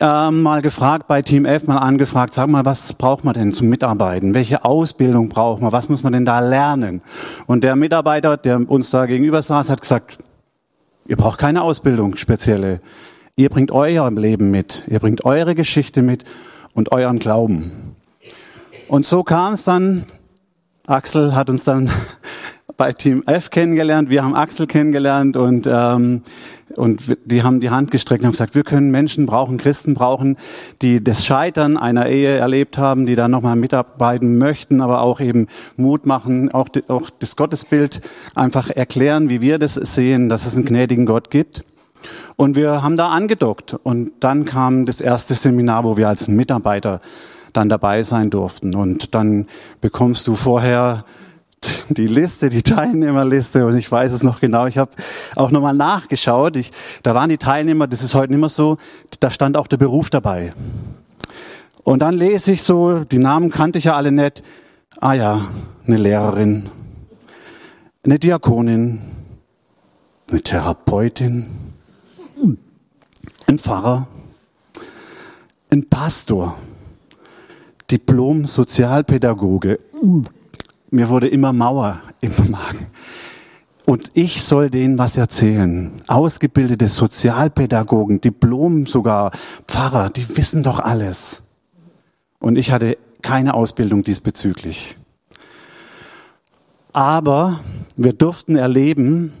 ähm, 0.00 0.42
mal 0.42 0.62
gefragt 0.62 1.06
bei 1.06 1.22
Team 1.22 1.44
F, 1.44 1.66
mal 1.66 1.78
angefragt, 1.78 2.34
sag 2.34 2.48
mal, 2.48 2.64
was 2.64 2.94
braucht 2.94 3.24
man 3.24 3.34
denn 3.34 3.52
zum 3.52 3.68
Mitarbeiten? 3.68 4.34
Welche 4.34 4.64
Ausbildung 4.64 5.28
braucht 5.28 5.60
man? 5.60 5.72
Was 5.72 5.88
muss 5.88 6.02
man 6.02 6.12
denn 6.12 6.24
da 6.24 6.40
lernen? 6.40 7.02
Und 7.46 7.62
der 7.62 7.76
Mitarbeiter, 7.76 8.36
der 8.36 8.68
uns 8.68 8.90
da 8.90 9.06
gegenüber 9.06 9.42
saß, 9.42 9.70
hat 9.70 9.80
gesagt, 9.80 10.18
ihr 11.06 11.16
braucht 11.16 11.38
keine 11.38 11.62
Ausbildung 11.62 12.16
spezielle. 12.16 12.80
Ihr 13.36 13.48
bringt 13.48 13.70
euer 13.70 14.10
Leben 14.10 14.50
mit. 14.50 14.84
Ihr 14.88 14.98
bringt 14.98 15.24
eure 15.24 15.54
Geschichte 15.54 16.02
mit 16.02 16.24
und 16.74 16.92
euren 16.92 17.18
Glauben. 17.18 17.96
Und 18.88 19.06
so 19.06 19.22
kam 19.22 19.52
es 19.52 19.64
dann, 19.64 20.04
Axel 20.86 21.34
hat 21.34 21.50
uns 21.50 21.64
dann 21.64 21.90
bei 22.80 22.94
Team 22.94 23.22
F 23.26 23.50
kennengelernt, 23.50 24.08
wir 24.08 24.24
haben 24.24 24.34
Axel 24.34 24.66
kennengelernt 24.66 25.36
und, 25.36 25.68
ähm, 25.70 26.22
und 26.76 27.14
die 27.26 27.42
haben 27.42 27.60
die 27.60 27.68
Hand 27.68 27.90
gestreckt 27.90 28.22
und 28.22 28.28
haben 28.28 28.32
gesagt, 28.32 28.54
wir 28.54 28.64
können 28.64 28.90
Menschen 28.90 29.26
brauchen, 29.26 29.58
Christen 29.58 29.92
brauchen, 29.92 30.38
die 30.80 31.04
das 31.04 31.26
Scheitern 31.26 31.76
einer 31.76 32.08
Ehe 32.08 32.38
erlebt 32.38 32.78
haben, 32.78 33.04
die 33.04 33.16
da 33.16 33.28
nochmal 33.28 33.54
mitarbeiten 33.54 34.38
möchten, 34.38 34.80
aber 34.80 35.02
auch 35.02 35.20
eben 35.20 35.48
Mut 35.76 36.06
machen, 36.06 36.50
auch, 36.54 36.68
auch 36.88 37.10
das 37.10 37.36
Gottesbild 37.36 38.00
einfach 38.34 38.70
erklären, 38.70 39.28
wie 39.28 39.42
wir 39.42 39.58
das 39.58 39.74
sehen, 39.74 40.30
dass 40.30 40.46
es 40.46 40.56
einen 40.56 40.64
gnädigen 40.64 41.04
Gott 41.04 41.30
gibt. 41.30 41.62
Und 42.36 42.56
wir 42.56 42.82
haben 42.82 42.96
da 42.96 43.10
angedockt 43.10 43.76
und 43.82 44.12
dann 44.20 44.46
kam 44.46 44.86
das 44.86 45.02
erste 45.02 45.34
Seminar, 45.34 45.84
wo 45.84 45.98
wir 45.98 46.08
als 46.08 46.28
Mitarbeiter 46.28 47.02
dann 47.52 47.68
dabei 47.68 48.04
sein 48.04 48.30
durften. 48.30 48.74
Und 48.74 49.14
dann 49.14 49.48
bekommst 49.82 50.26
du 50.26 50.34
vorher 50.34 51.04
die 51.88 52.06
Liste, 52.06 52.48
die 52.48 52.62
Teilnehmerliste 52.62 53.66
und 53.66 53.76
ich 53.76 53.90
weiß 53.90 54.12
es 54.12 54.22
noch 54.22 54.40
genau. 54.40 54.66
Ich 54.66 54.78
habe 54.78 54.92
auch 55.36 55.50
nochmal 55.50 55.74
nachgeschaut. 55.74 56.56
Ich, 56.56 56.70
da 57.02 57.14
waren 57.14 57.28
die 57.28 57.38
Teilnehmer, 57.38 57.86
das 57.86 58.02
ist 58.02 58.14
heute 58.14 58.32
nicht 58.32 58.40
mehr 58.40 58.48
so, 58.48 58.78
da 59.20 59.30
stand 59.30 59.56
auch 59.56 59.66
der 59.66 59.76
Beruf 59.76 60.10
dabei. 60.10 60.54
Und 61.82 62.00
dann 62.00 62.14
lese 62.14 62.52
ich 62.52 62.62
so, 62.62 63.04
die 63.04 63.18
Namen 63.18 63.50
kannte 63.50 63.78
ich 63.78 63.84
ja 63.84 63.94
alle 63.94 64.12
nicht. 64.12 64.42
Ah 65.00 65.14
ja, 65.14 65.46
eine 65.86 65.96
Lehrerin, 65.96 66.68
eine 68.04 68.18
Diakonin, 68.18 69.00
eine 70.30 70.40
Therapeutin, 70.40 71.46
ein 73.46 73.58
Pfarrer, 73.58 74.06
ein 75.70 75.88
Pastor, 75.88 76.56
Diplom-Sozialpädagoge, 77.90 79.78
mir 80.90 81.08
wurde 81.08 81.28
immer 81.28 81.52
Mauer 81.52 82.00
im 82.20 82.32
Magen. 82.50 82.86
Und 83.86 84.10
ich 84.14 84.42
soll 84.42 84.70
denen 84.70 84.98
was 84.98 85.16
erzählen. 85.16 85.90
Ausgebildete 86.06 86.86
Sozialpädagogen, 86.86 88.20
Diplom 88.20 88.86
sogar, 88.86 89.32
Pfarrer, 89.66 90.10
die 90.10 90.36
wissen 90.36 90.62
doch 90.62 90.78
alles. 90.78 91.42
Und 92.38 92.56
ich 92.56 92.70
hatte 92.72 92.98
keine 93.22 93.54
Ausbildung 93.54 94.02
diesbezüglich. 94.02 94.96
Aber 96.92 97.60
wir 97.96 98.12
durften 98.12 98.56
erleben 98.56 99.32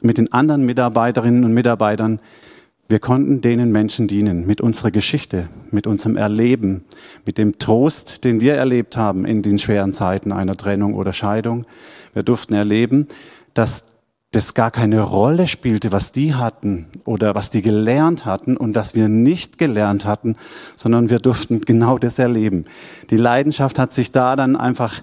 mit 0.00 0.18
den 0.18 0.32
anderen 0.32 0.64
Mitarbeiterinnen 0.64 1.44
und 1.44 1.52
Mitarbeitern, 1.52 2.20
wir 2.88 3.00
konnten 3.00 3.42
denen 3.42 3.70
Menschen 3.70 4.08
dienen 4.08 4.46
mit 4.46 4.62
unserer 4.62 4.90
Geschichte, 4.90 5.48
mit 5.70 5.86
unserem 5.86 6.16
Erleben, 6.16 6.84
mit 7.26 7.36
dem 7.36 7.58
Trost, 7.58 8.24
den 8.24 8.40
wir 8.40 8.54
erlebt 8.54 8.96
haben 8.96 9.26
in 9.26 9.42
den 9.42 9.58
schweren 9.58 9.92
Zeiten 9.92 10.32
einer 10.32 10.56
Trennung 10.56 10.94
oder 10.94 11.12
Scheidung. 11.12 11.66
Wir 12.14 12.22
durften 12.22 12.54
erleben, 12.54 13.06
dass 13.52 13.84
das 14.30 14.54
gar 14.54 14.70
keine 14.70 15.02
Rolle 15.02 15.46
spielte, 15.46 15.92
was 15.92 16.12
die 16.12 16.34
hatten 16.34 16.86
oder 17.04 17.34
was 17.34 17.50
die 17.50 17.62
gelernt 17.62 18.24
hatten 18.24 18.56
und 18.56 18.74
dass 18.74 18.94
wir 18.94 19.08
nicht 19.08 19.58
gelernt 19.58 20.06
hatten, 20.06 20.36
sondern 20.76 21.10
wir 21.10 21.18
durften 21.18 21.60
genau 21.60 21.98
das 21.98 22.18
erleben. 22.18 22.64
Die 23.10 23.16
Leidenschaft 23.16 23.78
hat 23.78 23.92
sich 23.92 24.12
da 24.12 24.34
dann 24.34 24.56
einfach 24.56 25.00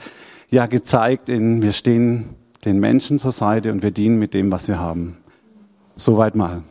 ja 0.50 0.66
gezeigt 0.66 1.30
in 1.30 1.62
wir 1.62 1.72
stehen 1.72 2.30
den 2.66 2.80
Menschen 2.80 3.20
zur 3.20 3.32
Seite 3.32 3.72
und 3.72 3.84
wir 3.84 3.92
dienen 3.92 4.18
mit 4.18 4.34
dem, 4.34 4.52
was 4.52 4.68
wir 4.68 4.80
haben. 4.80 5.18
Soweit 5.96 6.36
mal. 6.36 6.64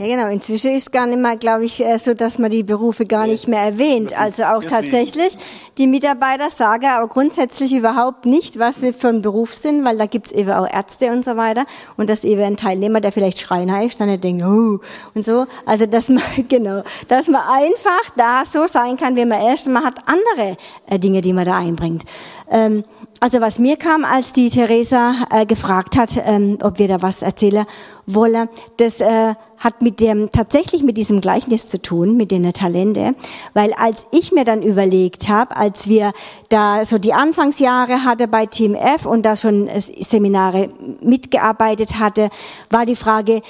Ja, 0.00 0.06
genau. 0.06 0.28
Inzwischen 0.28 0.76
ist 0.76 0.92
gar 0.92 1.08
nicht 1.08 1.18
mehr, 1.18 1.36
glaube 1.36 1.64
ich, 1.64 1.84
äh, 1.84 1.98
so, 1.98 2.14
dass 2.14 2.38
man 2.38 2.52
die 2.52 2.62
Berufe 2.62 3.04
gar 3.04 3.26
nicht 3.26 3.48
mehr 3.48 3.62
erwähnt. 3.62 4.16
Also 4.16 4.44
auch 4.44 4.62
tatsächlich, 4.62 5.36
die 5.76 5.88
Mitarbeiter 5.88 6.50
sagen 6.50 6.86
aber 6.86 7.08
grundsätzlich 7.08 7.74
überhaupt 7.74 8.24
nicht, 8.24 8.60
was 8.60 8.76
sie 8.76 8.92
für 8.92 9.08
ein 9.08 9.22
Beruf 9.22 9.54
sind, 9.54 9.84
weil 9.84 9.98
da 9.98 10.06
gibt's 10.06 10.30
eben 10.30 10.52
auch 10.52 10.72
Ärzte 10.72 11.10
und 11.10 11.24
so 11.24 11.36
weiter. 11.36 11.66
Und 11.96 12.08
das 12.08 12.22
eben 12.22 12.40
ein 12.42 12.56
Teilnehmer, 12.56 13.00
der 13.00 13.10
vielleicht 13.10 13.40
Schreiner 13.40 13.82
ist, 13.82 14.00
dann 14.00 14.20
denkt, 14.20 14.44
oh, 14.44 14.78
und 15.14 15.24
so. 15.24 15.46
Also, 15.66 15.86
dass 15.86 16.08
man, 16.08 16.22
genau, 16.48 16.84
dass 17.08 17.26
man 17.26 17.42
einfach 17.42 18.10
da 18.16 18.44
so 18.44 18.68
sein 18.68 18.96
kann, 18.98 19.16
wie 19.16 19.24
man 19.24 19.40
erst 19.40 19.66
mal 19.66 19.82
hat, 19.82 19.96
andere 20.06 20.56
äh, 20.86 21.00
Dinge, 21.00 21.22
die 21.22 21.32
man 21.32 21.44
da 21.44 21.58
einbringt. 21.58 22.04
Ähm, 22.52 22.84
also 23.20 23.40
was 23.40 23.58
mir 23.58 23.76
kam, 23.76 24.04
als 24.04 24.32
die 24.32 24.48
Theresa 24.48 25.26
äh, 25.30 25.44
gefragt 25.44 25.96
hat, 25.96 26.10
ähm, 26.24 26.58
ob 26.62 26.78
wir 26.78 26.86
da 26.86 27.02
was 27.02 27.22
erzählen 27.22 27.66
Wolle, 28.06 28.48
das 28.76 29.00
äh, 29.00 29.34
hat 29.58 29.82
mit 29.82 29.98
dem 30.00 30.30
tatsächlich 30.30 30.84
mit 30.84 30.96
diesem 30.96 31.20
Gleichnis 31.20 31.68
zu 31.68 31.82
tun, 31.82 32.16
mit 32.16 32.30
den 32.30 32.52
Talente, 32.52 33.14
weil 33.54 33.72
als 33.72 34.06
ich 34.12 34.30
mir 34.30 34.44
dann 34.44 34.62
überlegt 34.62 35.28
habe, 35.28 35.56
als 35.56 35.88
wir 35.88 36.12
da 36.48 36.84
so 36.84 36.98
die 36.98 37.12
Anfangsjahre 37.12 38.04
hatte 38.04 38.28
bei 38.28 38.46
Team 38.46 38.74
F 38.74 39.04
und 39.04 39.24
da 39.24 39.34
schon 39.34 39.68
Seminare 40.00 40.68
mitgearbeitet 41.02 41.98
hatte, 41.98 42.30
war 42.70 42.86
die 42.86 42.96
Frage, 42.96 43.42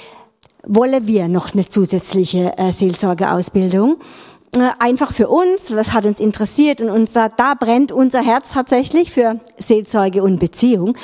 wollen 0.65 1.07
wir 1.07 1.27
noch 1.27 1.53
eine 1.53 1.67
zusätzliche 1.67 2.57
äh, 2.57 2.71
Seelsorgeausbildung? 2.71 3.97
Äh, 4.55 4.71
einfach 4.79 5.13
für 5.13 5.27
uns, 5.27 5.75
was 5.75 5.93
hat 5.93 6.05
uns 6.05 6.19
interessiert 6.19 6.81
und 6.81 6.89
uns 6.89 7.13
da, 7.13 7.29
da 7.29 7.53
brennt 7.53 7.91
unser 7.91 8.21
Herz 8.21 8.53
tatsächlich 8.53 9.11
für 9.11 9.39
Seelsorge 9.57 10.23
und 10.23 10.39
Beziehung. 10.39 10.97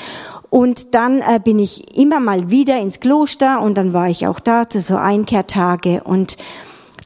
Und 0.49 0.95
dann 0.95 1.19
äh, 1.19 1.39
bin 1.43 1.59
ich 1.59 1.95
immer 1.95 2.19
mal 2.19 2.49
wieder 2.49 2.79
ins 2.79 2.99
Kloster 2.99 3.61
und 3.61 3.75
dann 3.77 3.93
war 3.93 4.09
ich 4.09 4.25
auch 4.25 4.39
da 4.39 4.67
zu 4.67 4.79
so 4.79 4.95
Einkehrtage 4.95 6.01
und 6.03 6.37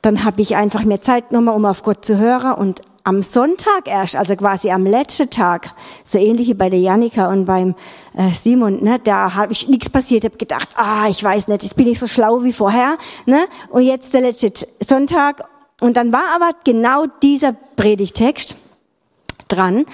dann 0.01 0.23
habe 0.23 0.41
ich 0.41 0.55
einfach 0.55 0.85
mehr 0.85 1.01
Zeit 1.01 1.29
genommen, 1.29 1.49
um 1.49 1.65
auf 1.65 1.83
Gott 1.83 2.05
zu 2.05 2.17
hören 2.17 2.53
und 2.53 2.81
am 3.03 3.21
Sonntag 3.21 3.87
erst, 3.87 4.15
also 4.15 4.35
quasi 4.35 4.69
am 4.71 4.85
letzten 4.85 5.29
Tag, 5.29 5.73
so 6.05 6.19
ähnlich 6.19 6.47
wie 6.47 6.53
bei 6.53 6.69
der 6.69 6.79
Janika 6.79 7.29
und 7.29 7.45
beim 7.45 7.75
äh, 8.13 8.29
Simon, 8.31 8.81
ne, 8.83 8.99
da 9.03 9.35
habe 9.35 9.51
ich 9.51 9.67
nichts 9.67 9.89
passiert, 9.89 10.23
habe 10.23 10.37
gedacht, 10.37 10.69
ah, 10.75 11.07
ich 11.09 11.21
weiß 11.21 11.47
nicht, 11.49 11.63
jetzt 11.63 11.75
bin 11.75 11.87
ich 11.87 11.99
so 11.99 12.07
schlau 12.07 12.43
wie 12.43 12.53
vorher, 12.53 12.97
ne, 13.25 13.45
und 13.69 13.81
jetzt 13.81 14.13
der 14.13 14.21
letzte 14.21 14.53
Sonntag 14.79 15.43
und 15.79 15.95
dann 15.97 16.13
war 16.13 16.35
aber 16.35 16.51
genau 16.63 17.05
dieser 17.21 17.53
Predigtext 17.53 18.55
dran 19.47 19.85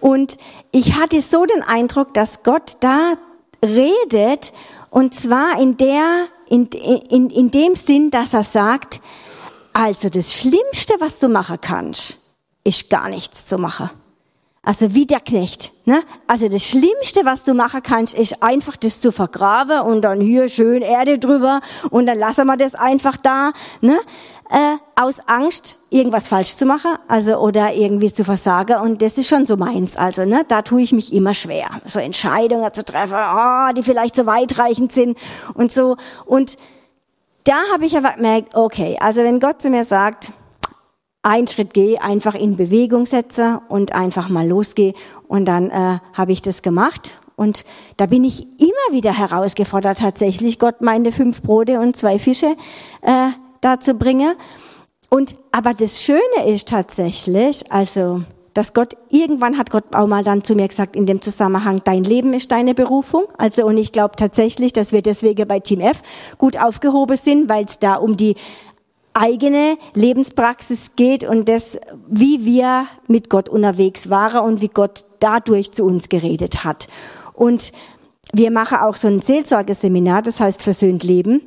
und 0.00 0.38
ich 0.70 0.94
hatte 0.94 1.20
so 1.20 1.46
den 1.46 1.62
Eindruck, 1.62 2.14
dass 2.14 2.42
Gott 2.42 2.76
da 2.80 3.14
redet 3.62 4.52
und 4.90 5.14
zwar 5.14 5.60
in 5.60 5.76
der 5.76 6.26
in, 6.48 6.66
in, 6.66 7.30
in 7.30 7.50
dem 7.50 7.74
Sinn, 7.74 8.10
dass 8.10 8.32
er 8.32 8.42
sagt, 8.44 9.00
also 9.72 10.08
das 10.08 10.34
Schlimmste, 10.34 10.94
was 10.98 11.18
du 11.18 11.28
machen 11.28 11.58
kannst, 11.60 12.18
ist 12.64 12.90
gar 12.90 13.08
nichts 13.10 13.46
zu 13.46 13.58
machen. 13.58 13.90
Also 14.68 14.92
wie 14.92 15.06
der 15.06 15.20
Knecht. 15.20 15.72
Ne? 15.86 16.02
Also 16.26 16.50
das 16.50 16.62
Schlimmste, 16.62 17.24
was 17.24 17.42
du 17.42 17.54
machen 17.54 17.82
kannst, 17.82 18.12
ist 18.12 18.42
einfach 18.42 18.76
das 18.76 19.00
zu 19.00 19.12
vergraben 19.12 19.80
und 19.80 20.02
dann 20.02 20.20
hier 20.20 20.50
schön 20.50 20.82
Erde 20.82 21.18
drüber 21.18 21.62
und 21.88 22.04
dann 22.04 22.18
lassen 22.18 22.46
wir 22.46 22.58
das 22.58 22.74
einfach 22.74 23.16
da. 23.16 23.52
Ne? 23.80 23.98
Äh, 24.50 24.76
aus 24.94 25.20
Angst, 25.26 25.76
irgendwas 25.88 26.28
falsch 26.28 26.54
zu 26.54 26.66
machen, 26.66 26.98
also 27.08 27.38
oder 27.38 27.72
irgendwie 27.72 28.12
zu 28.12 28.24
versagen. 28.24 28.78
Und 28.78 29.00
das 29.00 29.16
ist 29.16 29.28
schon 29.28 29.46
so 29.46 29.56
meins. 29.56 29.96
Also 29.96 30.26
ne, 30.26 30.44
da 30.46 30.60
tue 30.60 30.82
ich 30.82 30.92
mich 30.92 31.14
immer 31.14 31.32
schwer, 31.32 31.80
so 31.86 31.98
Entscheidungen 31.98 32.70
zu 32.74 32.84
treffen, 32.84 33.16
oh, 33.16 33.72
die 33.74 33.82
vielleicht 33.82 34.16
so 34.16 34.26
weitreichend 34.26 34.92
sind 34.92 35.16
und 35.54 35.72
so. 35.72 35.96
Und 36.26 36.58
da 37.44 37.56
habe 37.72 37.86
ich 37.86 37.96
aber 37.96 38.10
gemerkt, 38.16 38.54
okay, 38.54 38.98
also 39.00 39.22
wenn 39.22 39.40
Gott 39.40 39.62
zu 39.62 39.70
mir 39.70 39.86
sagt, 39.86 40.30
einen 41.22 41.48
Schritt 41.48 41.74
gehe, 41.74 42.02
einfach 42.02 42.34
in 42.34 42.56
Bewegung 42.56 43.06
setze 43.06 43.60
und 43.68 43.94
einfach 43.94 44.28
mal 44.28 44.46
losgehe. 44.46 44.94
Und 45.26 45.46
dann 45.46 45.70
äh, 45.70 45.98
habe 46.12 46.32
ich 46.32 46.42
das 46.42 46.62
gemacht. 46.62 47.12
Und 47.36 47.64
da 47.96 48.06
bin 48.06 48.24
ich 48.24 48.42
immer 48.60 48.92
wieder 48.92 49.16
herausgefordert, 49.16 49.98
tatsächlich 49.98 50.58
Gott 50.58 50.80
meine 50.80 51.12
fünf 51.12 51.42
Brote 51.42 51.80
und 51.80 51.96
zwei 51.96 52.18
Fische 52.18 52.56
äh, 53.02 53.28
da 53.60 53.78
zu 53.78 53.94
bringen. 53.94 54.34
Und 55.10 55.34
aber 55.52 55.72
das 55.72 56.02
Schöne 56.02 56.46
ist 56.46 56.68
tatsächlich, 56.68 57.70
also 57.70 58.22
dass 58.58 58.74
Gott, 58.74 58.94
irgendwann 59.08 59.56
hat 59.56 59.70
Gott 59.70 59.84
auch 59.94 60.08
mal 60.08 60.24
dann 60.24 60.42
zu 60.42 60.56
mir 60.56 60.66
gesagt 60.66 60.96
in 60.96 61.06
dem 61.06 61.22
Zusammenhang, 61.22 61.80
dein 61.84 62.02
Leben 62.02 62.32
ist 62.32 62.50
deine 62.50 62.74
Berufung. 62.74 63.22
Also, 63.36 63.64
und 63.64 63.76
ich 63.76 63.92
glaube 63.92 64.16
tatsächlich, 64.16 64.72
dass 64.72 64.90
wir 64.90 65.00
deswegen 65.00 65.46
bei 65.46 65.60
Team 65.60 65.78
F 65.78 66.02
gut 66.38 66.58
aufgehoben 66.58 67.14
sind, 67.14 67.48
weil 67.48 67.66
es 67.66 67.78
da 67.78 67.94
um 67.94 68.16
die 68.16 68.34
eigene 69.14 69.78
Lebenspraxis 69.94 70.92
geht 70.96 71.24
und 71.24 71.48
das, 71.48 71.78
wie 72.08 72.44
wir 72.44 72.86
mit 73.06 73.30
Gott 73.30 73.48
unterwegs 73.48 74.10
waren 74.10 74.44
und 74.44 74.60
wie 74.60 74.68
Gott 74.68 75.04
dadurch 75.20 75.72
zu 75.72 75.84
uns 75.84 76.08
geredet 76.08 76.64
hat. 76.64 76.88
Und 77.34 77.72
wir 78.32 78.50
machen 78.50 78.78
auch 78.78 78.96
so 78.96 79.08
ein 79.08 79.20
Seelsorgeseminar, 79.20 80.22
das 80.22 80.40
heißt 80.40 80.62
Versöhnt 80.62 81.02
Leben. 81.02 81.40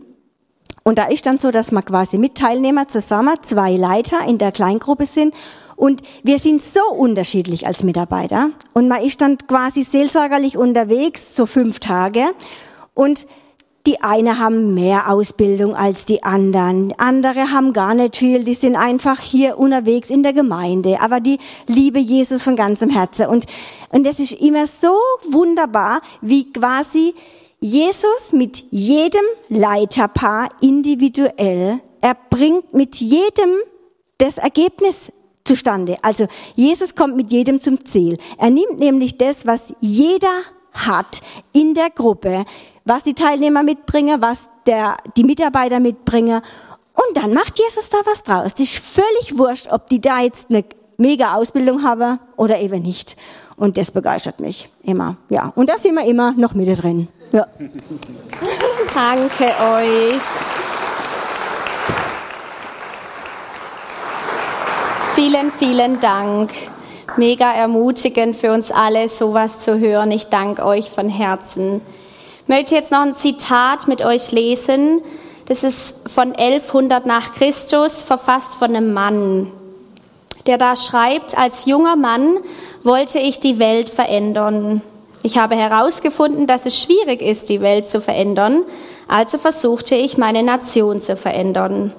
Und 0.84 0.98
da 0.98 1.06
ist 1.06 1.28
dann 1.28 1.38
so, 1.38 1.52
dass 1.52 1.72
wir 1.72 1.84
quasi 1.84 2.18
mit 2.18 2.36
Teilnehmer 2.36 2.88
zusammen 2.88 3.36
zwei 3.44 3.76
Leiter 3.76 4.26
in 4.28 4.40
der 4.40 4.52
Kleingruppe 4.52 5.06
sind 5.06 5.34
und 5.82 6.04
wir 6.24 6.38
sind 6.38 6.64
so 6.64 6.82
unterschiedlich 6.96 7.66
als 7.66 7.84
Mitarbeiter. 7.84 8.52
Und 8.74 8.88
man 8.88 9.04
ist 9.04 9.20
dann 9.20 9.40
quasi 9.40 9.82
seelsorgerlich 9.82 10.56
unterwegs, 10.56 11.36
so 11.36 11.48
fünf 11.48 11.80
Tage. 11.80 12.24
Und 12.94 13.26
die 13.86 14.02
eine 14.02 14.38
haben 14.38 14.74
mehr 14.74 15.12
Ausbildung 15.12 15.76
als 15.76 16.06
die 16.06 16.24
anderen, 16.24 16.94
andere 16.98 17.52
haben 17.52 17.74
gar 17.74 17.94
nicht 17.94 18.18
viel, 18.18 18.44
die 18.44 18.54
sind 18.54 18.76
einfach 18.76 19.20
hier 19.20 19.58
unterwegs 19.58 20.10
in 20.10 20.24
der 20.24 20.34
Gemeinde, 20.34 21.02
aber 21.02 21.20
die 21.20 21.40
liebe 21.68 22.00
Jesus 22.00 22.44
von 22.44 22.56
ganzem 22.56 22.90
Herzen. 22.90 23.28
Und, 23.28 23.46
und 23.90 24.06
es 24.06 24.20
ist 24.20 24.34
immer 24.34 24.68
so 24.68 24.96
wunderbar, 25.30 26.02
wie 26.22 26.52
quasi 26.52 27.16
Jesus 27.60 28.34
mit 28.34 28.66
jedem 28.72 29.22
Leiterpaar 29.50 30.50
individuell, 30.62 31.80
er 32.02 32.18
bringt 32.30 32.74
mit 32.74 32.96
jedem 32.96 33.52
das 34.18 34.38
Ergebnis 34.38 35.12
zustande. 35.44 35.98
Also 36.02 36.28
Jesus 36.56 36.96
kommt 36.96 37.16
mit 37.16 37.32
jedem 37.32 37.62
zum 37.62 37.86
Ziel. 37.86 38.18
Er 38.38 38.50
nimmt 38.50 38.80
nämlich 38.80 39.18
das, 39.18 39.46
was 39.46 39.76
jeder 39.80 40.42
hat 40.72 41.22
in 41.54 41.74
der 41.74 41.90
Gruppe, 41.90 42.46
was 42.86 43.04
die 43.04 43.14
Teilnehmer 43.14 43.64
mitbringen, 43.64 44.22
was 44.22 44.50
der, 44.66 44.98
die 45.16 45.24
Mitarbeiter 45.24 45.80
mitbringen. 45.80 46.42
Und 46.94 47.18
dann 47.18 47.34
macht 47.34 47.60
Jesus 47.60 47.90
da 47.90 47.98
was 48.06 48.24
draus. 48.24 48.54
Das 48.54 48.60
ist 48.60 48.78
völlig 48.78 49.38
wurscht, 49.38 49.72
ob 49.72 49.88
die 49.88 50.02
da 50.02 50.20
jetzt 50.20 50.50
eine 50.50 50.66
mega 50.98 51.36
Ausbildung 51.36 51.84
haben 51.84 52.20
oder 52.36 52.60
eben 52.60 52.82
nicht. 52.82 53.16
Und 53.56 53.78
das 53.78 53.92
begeistert 53.92 54.40
mich 54.40 54.70
immer. 54.84 55.18
Ja. 55.30 55.52
Und 55.56 55.70
da 55.70 55.78
sind 55.78 55.96
wir 55.96 56.06
immer 56.06 56.32
noch 56.34 56.54
mit 56.54 56.68
drin. 56.82 57.08
Ja. 57.32 57.48
Danke 58.94 59.46
euch. 59.46 60.22
Vielen, 65.14 65.52
vielen 65.52 66.00
Dank. 66.00 66.52
Mega 67.18 67.52
ermutigend 67.52 68.36
für 68.38 68.54
uns 68.54 68.72
alle, 68.72 69.08
sowas 69.10 69.64
zu 69.64 69.78
hören. 69.78 70.10
Ich 70.12 70.28
danke 70.28 70.66
euch 70.66 70.90
von 70.90 71.10
Herzen 71.10 71.82
möchte 72.48 72.76
jetzt 72.76 72.92
noch 72.92 73.02
ein 73.02 73.14
Zitat 73.14 73.88
mit 73.88 74.04
euch 74.04 74.32
lesen. 74.32 75.02
Das 75.48 75.64
ist 75.64 76.10
von 76.10 76.34
1100 76.34 77.06
nach 77.06 77.34
Christus, 77.34 78.04
verfasst 78.04 78.56
von 78.56 78.76
einem 78.76 78.94
Mann, 78.94 79.52
der 80.48 80.58
da 80.58 80.76
schreibt, 80.76 81.38
als 81.38 81.66
junger 81.66 81.96
Mann 81.96 82.38
wollte 82.84 83.20
ich 83.20 83.40
die 83.40 83.60
Welt 83.60 83.90
verändern. 83.90 84.82
Ich 85.24 85.38
habe 85.38 85.56
herausgefunden, 85.56 86.48
dass 86.48 86.66
es 86.66 86.80
schwierig 86.80 87.22
ist, 87.22 87.50
die 87.50 87.62
Welt 87.62 87.90
zu 87.90 88.02
verändern, 88.02 88.64
also 89.08 89.38
versuchte 89.38 89.96
ich, 89.96 90.18
meine 90.18 90.42
Nation 90.42 91.02
zu 91.02 91.16
verändern. 91.16 91.94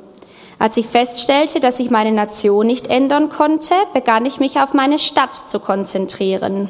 Als 0.59 0.77
ich 0.77 0.87
feststellte, 0.87 1.61
dass 1.61 1.79
ich 1.79 1.91
meine 1.91 2.13
Nation 2.13 2.67
nicht 2.67 2.87
ändern 2.87 3.29
konnte, 3.29 3.75
begann 3.93 4.27
ich 4.27 4.39
mich 4.39 4.61
auf 4.61 4.75
meine 4.75 4.99
Stadt 4.99 5.35
zu 5.35 5.61
konzentrieren. 5.61 6.69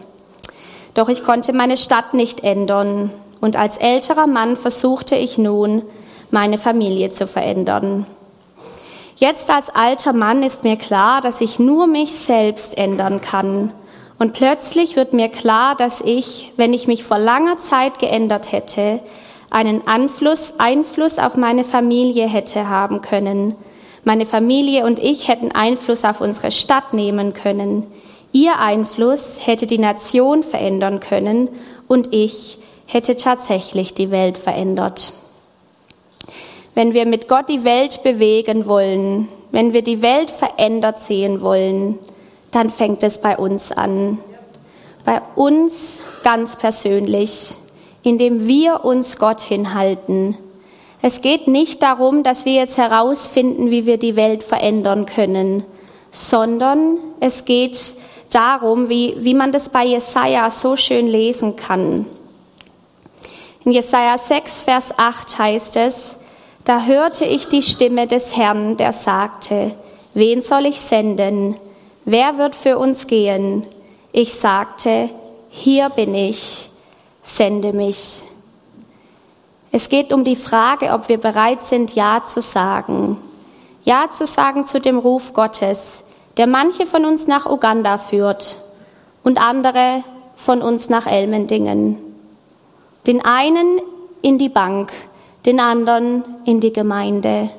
Doch 0.94 1.08
ich 1.08 1.22
konnte 1.22 1.52
meine 1.52 1.76
Stadt 1.76 2.12
nicht 2.12 2.42
ändern 2.42 3.11
und 3.42 3.57
als 3.57 3.76
älterer 3.76 4.28
Mann 4.28 4.55
versuchte 4.55 5.16
ich 5.16 5.37
nun, 5.37 5.83
meine 6.31 6.59
Familie 6.59 7.11
zu 7.11 7.26
verändern. 7.26 8.07
Jetzt 9.16 9.50
als 9.50 9.74
alter 9.74 10.12
Mann 10.12 10.44
ist 10.44 10.62
mir 10.62 10.76
klar, 10.76 11.20
dass 11.20 11.40
ich 11.40 11.59
nur 11.59 11.88
mich 11.88 12.14
selbst 12.14 12.78
ändern 12.78 13.20
kann. 13.20 13.72
Und 14.20 14.33
plötzlich 14.33 14.94
wird 14.94 15.12
mir 15.12 15.28
klar, 15.28 15.74
dass 15.74 16.00
ich, 16.00 16.52
wenn 16.57 16.72
ich 16.72 16.87
mich 16.87 17.02
vor 17.02 17.18
langer 17.18 17.59
Zeit 17.59 17.98
geändert 17.98 18.52
hätte, 18.52 19.00
einen 19.50 19.88
Einfluss, 19.88 20.55
Einfluss 20.59 21.18
auf 21.18 21.37
meine 21.37 21.64
Familie 21.64 22.28
hätte 22.28 22.68
haben 22.68 23.00
können. 23.00 23.57
Meine 24.05 24.24
Familie 24.24 24.87
und 24.87 25.00
ich 25.00 25.26
hätten 25.26 25.50
Einfluss 25.50 26.05
auf 26.05 26.20
unsere 26.20 26.52
Stadt 26.52 26.92
nehmen 26.92 27.35
können. 27.35 27.88
Ihr 28.31 28.61
Einfluss 28.61 29.40
hätte 29.44 29.66
die 29.66 29.78
Nation 29.78 30.44
verändern 30.44 31.00
können 31.00 31.48
und 31.88 32.14
ich 32.14 32.59
hätte 32.92 33.16
tatsächlich 33.16 33.94
die 33.94 34.11
Welt 34.11 34.37
verändert. 34.37 35.12
Wenn 36.74 36.94
wir 36.94 37.07
mit 37.07 37.28
Gott 37.28 37.48
die 37.48 37.64
Welt 37.64 38.02
bewegen 38.02 38.66
wollen, 38.66 39.28
wenn 39.50 39.72
wir 39.72 39.83
die 39.83 40.02
Welt 40.02 40.31
verändert 40.31 40.98
sehen 40.98 41.42
wollen, 41.42 41.98
dann 42.50 42.70
fängt 42.70 43.02
es 43.02 43.18
bei 43.18 43.37
uns 43.37 43.72
an. 43.72 44.18
Bei 45.05 45.20
uns 45.37 46.00
ganz 46.22 46.57
persönlich, 46.57 47.55
indem 48.02 48.46
wir 48.46 48.85
uns 48.85 49.18
Gott 49.18 49.40
hinhalten. 49.40 50.37
Es 51.00 51.20
geht 51.20 51.48
nicht 51.48 51.83
darum, 51.83 52.22
dass 52.22 52.44
wir 52.44 52.52
jetzt 52.52 52.78
herausfinden, 52.78 53.70
wie 53.70 53.87
wir 53.87 53.98
die 53.98 54.16
Welt 54.16 54.42
verändern 54.42 55.07
können, 55.07 55.64
sondern 56.11 56.98
es 57.20 57.44
geht 57.44 57.96
darum, 58.31 58.88
wie, 58.88 59.16
wie 59.18 59.35
man 59.35 59.50
das 59.50 59.70
bei 59.70 59.85
Jesaja 59.85 60.50
so 60.50 60.76
schön 60.76 61.07
lesen 61.07 61.57
kann. 61.57 62.07
In 63.64 63.70
Jesaja 63.72 64.18
6, 64.18 64.62
Vers 64.62 64.98
8 64.98 65.38
heißt 65.38 65.77
es, 65.77 66.16
da 66.64 66.83
hörte 66.83 67.25
ich 67.25 67.48
die 67.48 67.62
Stimme 67.62 68.07
des 68.07 68.37
Herrn, 68.37 68.77
der 68.77 68.92
sagte, 68.92 69.72
wen 70.14 70.40
soll 70.40 70.66
ich 70.66 70.81
senden? 70.81 71.57
Wer 72.05 72.38
wird 72.38 72.57
für 72.57 72.79
uns 72.79 73.07
gehen? 73.07 73.64
Ich 74.11 74.35
sagte, 74.35 75.11
hier 75.48 75.90
bin 75.90 76.14
ich, 76.14 76.70
sende 77.22 77.72
mich. 77.72 78.25
Es 79.70 79.88
geht 79.88 80.12
um 80.12 80.25
die 80.25 80.37
Frage, 80.37 80.90
ob 80.90 81.09
wir 81.09 81.18
bereit 81.18 81.62
sind, 81.62 81.94
Ja 81.94 82.22
zu 82.25 82.40
sagen. 82.40 83.16
Ja 83.85 84.11
zu 84.11 84.27
sagen 84.27 84.66
zu 84.66 84.81
dem 84.81 84.98
Ruf 84.98 85.33
Gottes, 85.33 86.03
der 86.37 86.46
manche 86.46 86.85
von 86.85 87.05
uns 87.05 87.27
nach 87.27 87.46
Uganda 87.46 87.98
führt 87.98 88.59
und 89.22 89.40
andere 89.40 90.03
von 90.35 90.62
uns 90.62 90.88
nach 90.88 91.07
Elmendingen. 91.07 92.12
Den 93.06 93.24
einen 93.24 93.80
in 94.22 94.38
die 94.38 94.48
Bank, 94.48 94.92
den 95.44 95.58
anderen 95.58 96.24
in 96.44 96.60
die 96.60 96.72
Gemeinde. 96.72 97.50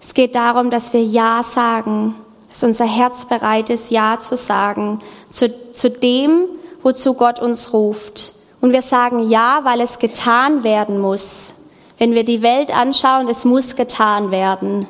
Es 0.00 0.14
geht 0.14 0.34
darum, 0.34 0.70
dass 0.70 0.92
wir 0.92 1.02
Ja 1.02 1.42
sagen, 1.42 2.14
dass 2.48 2.62
unser 2.62 2.86
Herz 2.86 3.26
bereit 3.26 3.68
ist, 3.68 3.90
Ja 3.90 4.18
zu 4.18 4.36
sagen 4.36 5.00
zu, 5.28 5.72
zu 5.72 5.90
dem, 5.90 6.46
wozu 6.82 7.14
Gott 7.14 7.40
uns 7.40 7.72
ruft. 7.72 8.32
Und 8.60 8.72
wir 8.72 8.82
sagen 8.82 9.28
Ja, 9.28 9.60
weil 9.64 9.82
es 9.82 9.98
getan 9.98 10.64
werden 10.64 10.98
muss. 10.98 11.54
Wenn 11.98 12.12
wir 12.12 12.24
die 12.24 12.40
Welt 12.42 12.74
anschauen, 12.74 13.28
es 13.28 13.44
muss 13.44 13.76
getan 13.76 14.30
werden. 14.30 14.86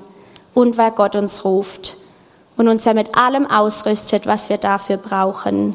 Und 0.55 0.79
weil 0.79 0.93
Gott 0.93 1.17
uns 1.17 1.45
ruft 1.45 1.97
und 2.57 2.69
uns 2.69 2.85
ja 2.85 2.95
mit 2.95 3.17
allem 3.17 3.51
ausrüstet, 3.51 4.29
was 4.29 4.49
wir 4.51 4.59
dafür 4.59 4.99
brauchen. 4.99 5.75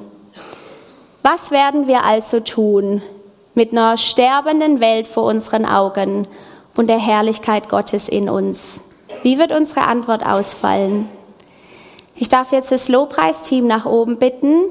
Was 1.22 1.52
werden 1.52 1.88
wir 1.88 2.06
also 2.06 2.40
tun 2.40 3.02
mit 3.60 3.74
einer 3.74 3.98
sterbenden 3.98 4.80
Welt 4.80 5.06
vor 5.06 5.26
unseren 5.26 5.66
Augen 5.66 6.30
und 6.78 6.88
der 6.88 6.98
Herrlichkeit 6.98 7.68
Gottes 7.68 8.08
in 8.08 8.30
uns? 8.30 8.80
Wie 9.22 9.38
wird 9.38 9.52
unsere 9.52 9.86
Antwort 9.86 10.26
ausfallen? 10.26 11.10
Ich 12.16 12.30
darf 12.30 12.54
jetzt 12.54 12.72
das 12.72 12.88
Lobpreisteam 12.88 13.68
nach 13.68 13.86
oben 13.86 14.18
bitten. 14.18 14.62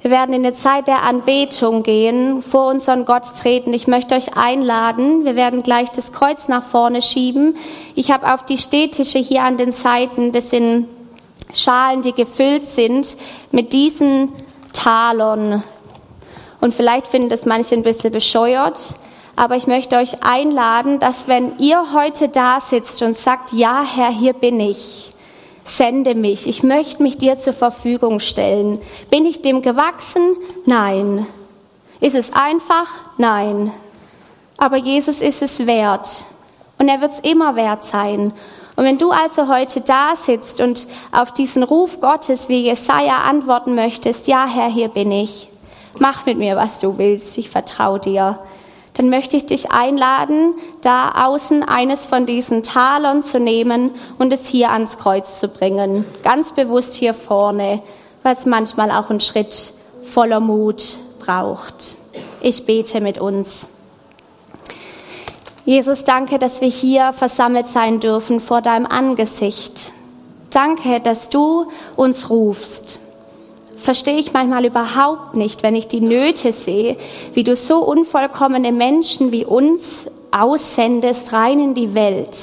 Wir 0.00 0.12
werden 0.12 0.32
in 0.32 0.46
eine 0.46 0.54
Zeit 0.54 0.86
der 0.86 1.02
Anbetung 1.02 1.82
gehen, 1.82 2.40
vor 2.40 2.70
unseren 2.70 3.04
Gott 3.04 3.24
treten. 3.36 3.72
Ich 3.72 3.88
möchte 3.88 4.14
euch 4.14 4.36
einladen. 4.36 5.24
Wir 5.24 5.34
werden 5.34 5.64
gleich 5.64 5.90
das 5.90 6.12
Kreuz 6.12 6.46
nach 6.46 6.62
vorne 6.62 7.02
schieben. 7.02 7.56
Ich 7.96 8.12
habe 8.12 8.32
auf 8.32 8.44
die 8.44 8.58
Stehtische 8.58 9.18
hier 9.18 9.42
an 9.42 9.56
den 9.56 9.72
Seiten, 9.72 10.30
das 10.30 10.50
sind 10.50 10.86
Schalen, 11.52 12.02
die 12.02 12.12
gefüllt 12.12 12.64
sind 12.64 13.16
mit 13.50 13.72
diesen 13.72 14.28
Talern. 14.72 15.64
Und 16.60 16.74
vielleicht 16.74 17.06
finden 17.06 17.28
das 17.28 17.46
manche 17.46 17.74
ein 17.74 17.82
bisschen 17.82 18.12
bescheuert, 18.12 18.78
aber 19.36 19.56
ich 19.56 19.66
möchte 19.66 19.96
euch 19.96 20.22
einladen, 20.22 20.98
dass 20.98 21.26
wenn 21.26 21.58
ihr 21.58 21.94
heute 21.94 22.28
da 22.28 22.60
sitzt 22.60 23.00
und 23.02 23.16
sagt, 23.16 23.52
ja 23.52 23.82
Herr, 23.82 24.10
hier 24.10 24.34
bin 24.34 24.60
ich, 24.60 25.12
sende 25.64 26.14
mich, 26.14 26.46
ich 26.46 26.62
möchte 26.62 27.02
mich 27.02 27.16
dir 27.16 27.38
zur 27.38 27.54
Verfügung 27.54 28.20
stellen. 28.20 28.80
Bin 29.08 29.24
ich 29.24 29.40
dem 29.40 29.62
gewachsen? 29.62 30.36
Nein. 30.66 31.26
Ist 32.00 32.16
es 32.16 32.32
einfach? 32.32 32.86
Nein. 33.18 33.72
Aber 34.56 34.76
Jesus 34.76 35.22
ist 35.22 35.42
es 35.42 35.66
wert. 35.66 36.26
Und 36.78 36.88
er 36.88 37.00
wird 37.00 37.12
es 37.12 37.20
immer 37.20 37.56
wert 37.56 37.82
sein. 37.82 38.32
Und 38.76 38.84
wenn 38.84 38.96
du 38.96 39.10
also 39.10 39.48
heute 39.48 39.82
da 39.82 40.16
sitzt 40.16 40.62
und 40.62 40.86
auf 41.12 41.32
diesen 41.32 41.62
Ruf 41.62 42.00
Gottes 42.00 42.48
wie 42.48 42.62
Jesaja 42.62 43.18
antworten 43.18 43.74
möchtest, 43.74 44.26
ja 44.26 44.46
Herr, 44.46 44.70
hier 44.70 44.88
bin 44.88 45.12
ich, 45.12 45.49
mach 45.98 46.26
mit 46.26 46.38
mir, 46.38 46.56
was 46.56 46.78
du 46.78 46.98
willst, 46.98 47.36
ich 47.38 47.50
vertraue 47.50 48.00
dir, 48.00 48.38
dann 48.94 49.08
möchte 49.08 49.36
ich 49.36 49.46
dich 49.46 49.70
einladen, 49.70 50.54
da 50.82 51.26
außen 51.26 51.62
eines 51.62 52.06
von 52.06 52.26
diesen 52.26 52.62
Talern 52.62 53.22
zu 53.22 53.38
nehmen 53.38 53.92
und 54.18 54.32
es 54.32 54.46
hier 54.48 54.72
ans 54.72 54.98
Kreuz 54.98 55.40
zu 55.40 55.48
bringen. 55.48 56.04
Ganz 56.22 56.52
bewusst 56.52 56.94
hier 56.94 57.14
vorne, 57.14 57.82
weil 58.22 58.34
es 58.34 58.46
manchmal 58.46 58.90
auch 58.90 59.10
einen 59.10 59.20
Schritt 59.20 59.72
voller 60.02 60.40
Mut 60.40 60.96
braucht. 61.20 61.94
Ich 62.40 62.66
bete 62.66 63.00
mit 63.00 63.18
uns. 63.18 63.68
Jesus, 65.64 66.04
danke, 66.04 66.38
dass 66.38 66.60
wir 66.60 66.68
hier 66.68 67.12
versammelt 67.12 67.66
sein 67.66 68.00
dürfen 68.00 68.40
vor 68.40 68.60
deinem 68.60 68.86
Angesicht. 68.86 69.92
Danke, 70.50 71.00
dass 71.00 71.28
du 71.28 71.66
uns 71.96 72.28
rufst 72.28 73.00
verstehe 73.80 74.18
ich 74.18 74.32
manchmal 74.32 74.64
überhaupt 74.64 75.34
nicht, 75.34 75.62
wenn 75.62 75.74
ich 75.74 75.88
die 75.88 76.00
Nöte 76.00 76.52
sehe, 76.52 76.96
wie 77.34 77.44
du 77.44 77.56
so 77.56 77.78
unvollkommene 77.78 78.72
Menschen 78.72 79.32
wie 79.32 79.44
uns 79.44 80.06
aussendest 80.30 81.32
rein 81.32 81.58
in 81.58 81.74
die 81.74 81.94
Welt. 81.94 82.36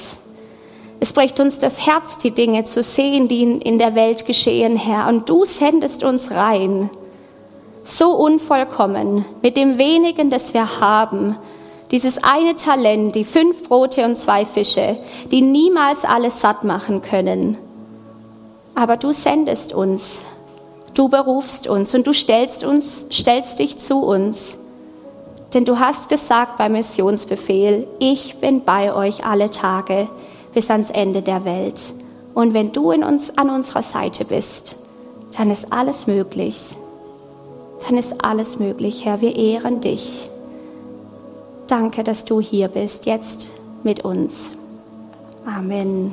Es 0.99 1.13
bricht 1.13 1.39
uns 1.39 1.59
das 1.59 1.85
Herz, 1.85 2.17
die 2.17 2.31
Dinge 2.31 2.63
zu 2.63 2.81
sehen, 2.81 3.27
die 3.27 3.43
in 3.43 3.77
der 3.77 3.93
Welt 3.93 4.25
geschehen, 4.25 4.75
Herr. 4.75 5.07
Und 5.07 5.29
du 5.29 5.45
sendest 5.45 6.03
uns 6.03 6.31
rein. 6.31 6.89
So 7.83 8.15
unvollkommen, 8.15 9.23
mit 9.41 9.57
dem 9.57 9.77
wenigen, 9.77 10.29
das 10.29 10.53
wir 10.53 10.81
haben. 10.81 11.37
Dieses 11.91 12.21
eine 12.23 12.55
Talent, 12.55 13.15
die 13.15 13.23
fünf 13.23 13.63
Brote 13.69 14.03
und 14.03 14.17
zwei 14.17 14.43
Fische, 14.43 14.97
die 15.31 15.41
niemals 15.41 16.03
alles 16.03 16.41
satt 16.41 16.63
machen 16.63 17.01
können. 17.01 17.57
Aber 18.75 18.97
du 18.97 19.13
sendest 19.13 19.73
uns 19.73 20.25
Du 20.97 21.09
berufst 21.09 21.67
uns 21.67 21.93
und 21.93 22.07
du 22.07 22.11
stellst, 22.11 22.63
uns, 22.63 23.05
stellst 23.11 23.59
dich 23.59 23.77
zu 23.77 23.99
uns. 23.99 24.57
Denn 25.53 25.63
du 25.63 25.77
hast 25.77 26.09
gesagt 26.09 26.57
beim 26.57 26.71
Missionsbefehl, 26.71 27.87
ich 27.99 28.37
bin 28.37 28.63
bei 28.63 28.91
euch 28.91 29.23
alle 29.23 29.51
Tage 29.51 30.09
bis 30.55 30.71
ans 30.71 30.89
Ende 30.89 31.21
der 31.21 31.45
Welt. 31.45 31.93
Und 32.33 32.55
wenn 32.55 32.71
du 32.71 32.89
in 32.89 33.03
uns, 33.03 33.37
an 33.37 33.51
unserer 33.51 33.83
Seite 33.83 34.25
bist, 34.25 34.75
dann 35.37 35.51
ist 35.51 35.71
alles 35.71 36.07
möglich. 36.07 36.75
Dann 37.87 37.95
ist 37.95 38.25
alles 38.25 38.57
möglich, 38.57 39.05
Herr. 39.05 39.21
Wir 39.21 39.35
ehren 39.35 39.81
dich. 39.81 40.27
Danke, 41.67 42.03
dass 42.03 42.25
du 42.25 42.41
hier 42.41 42.69
bist, 42.69 43.05
jetzt 43.05 43.51
mit 43.83 44.03
uns. 44.03 44.55
Amen. 45.45 46.11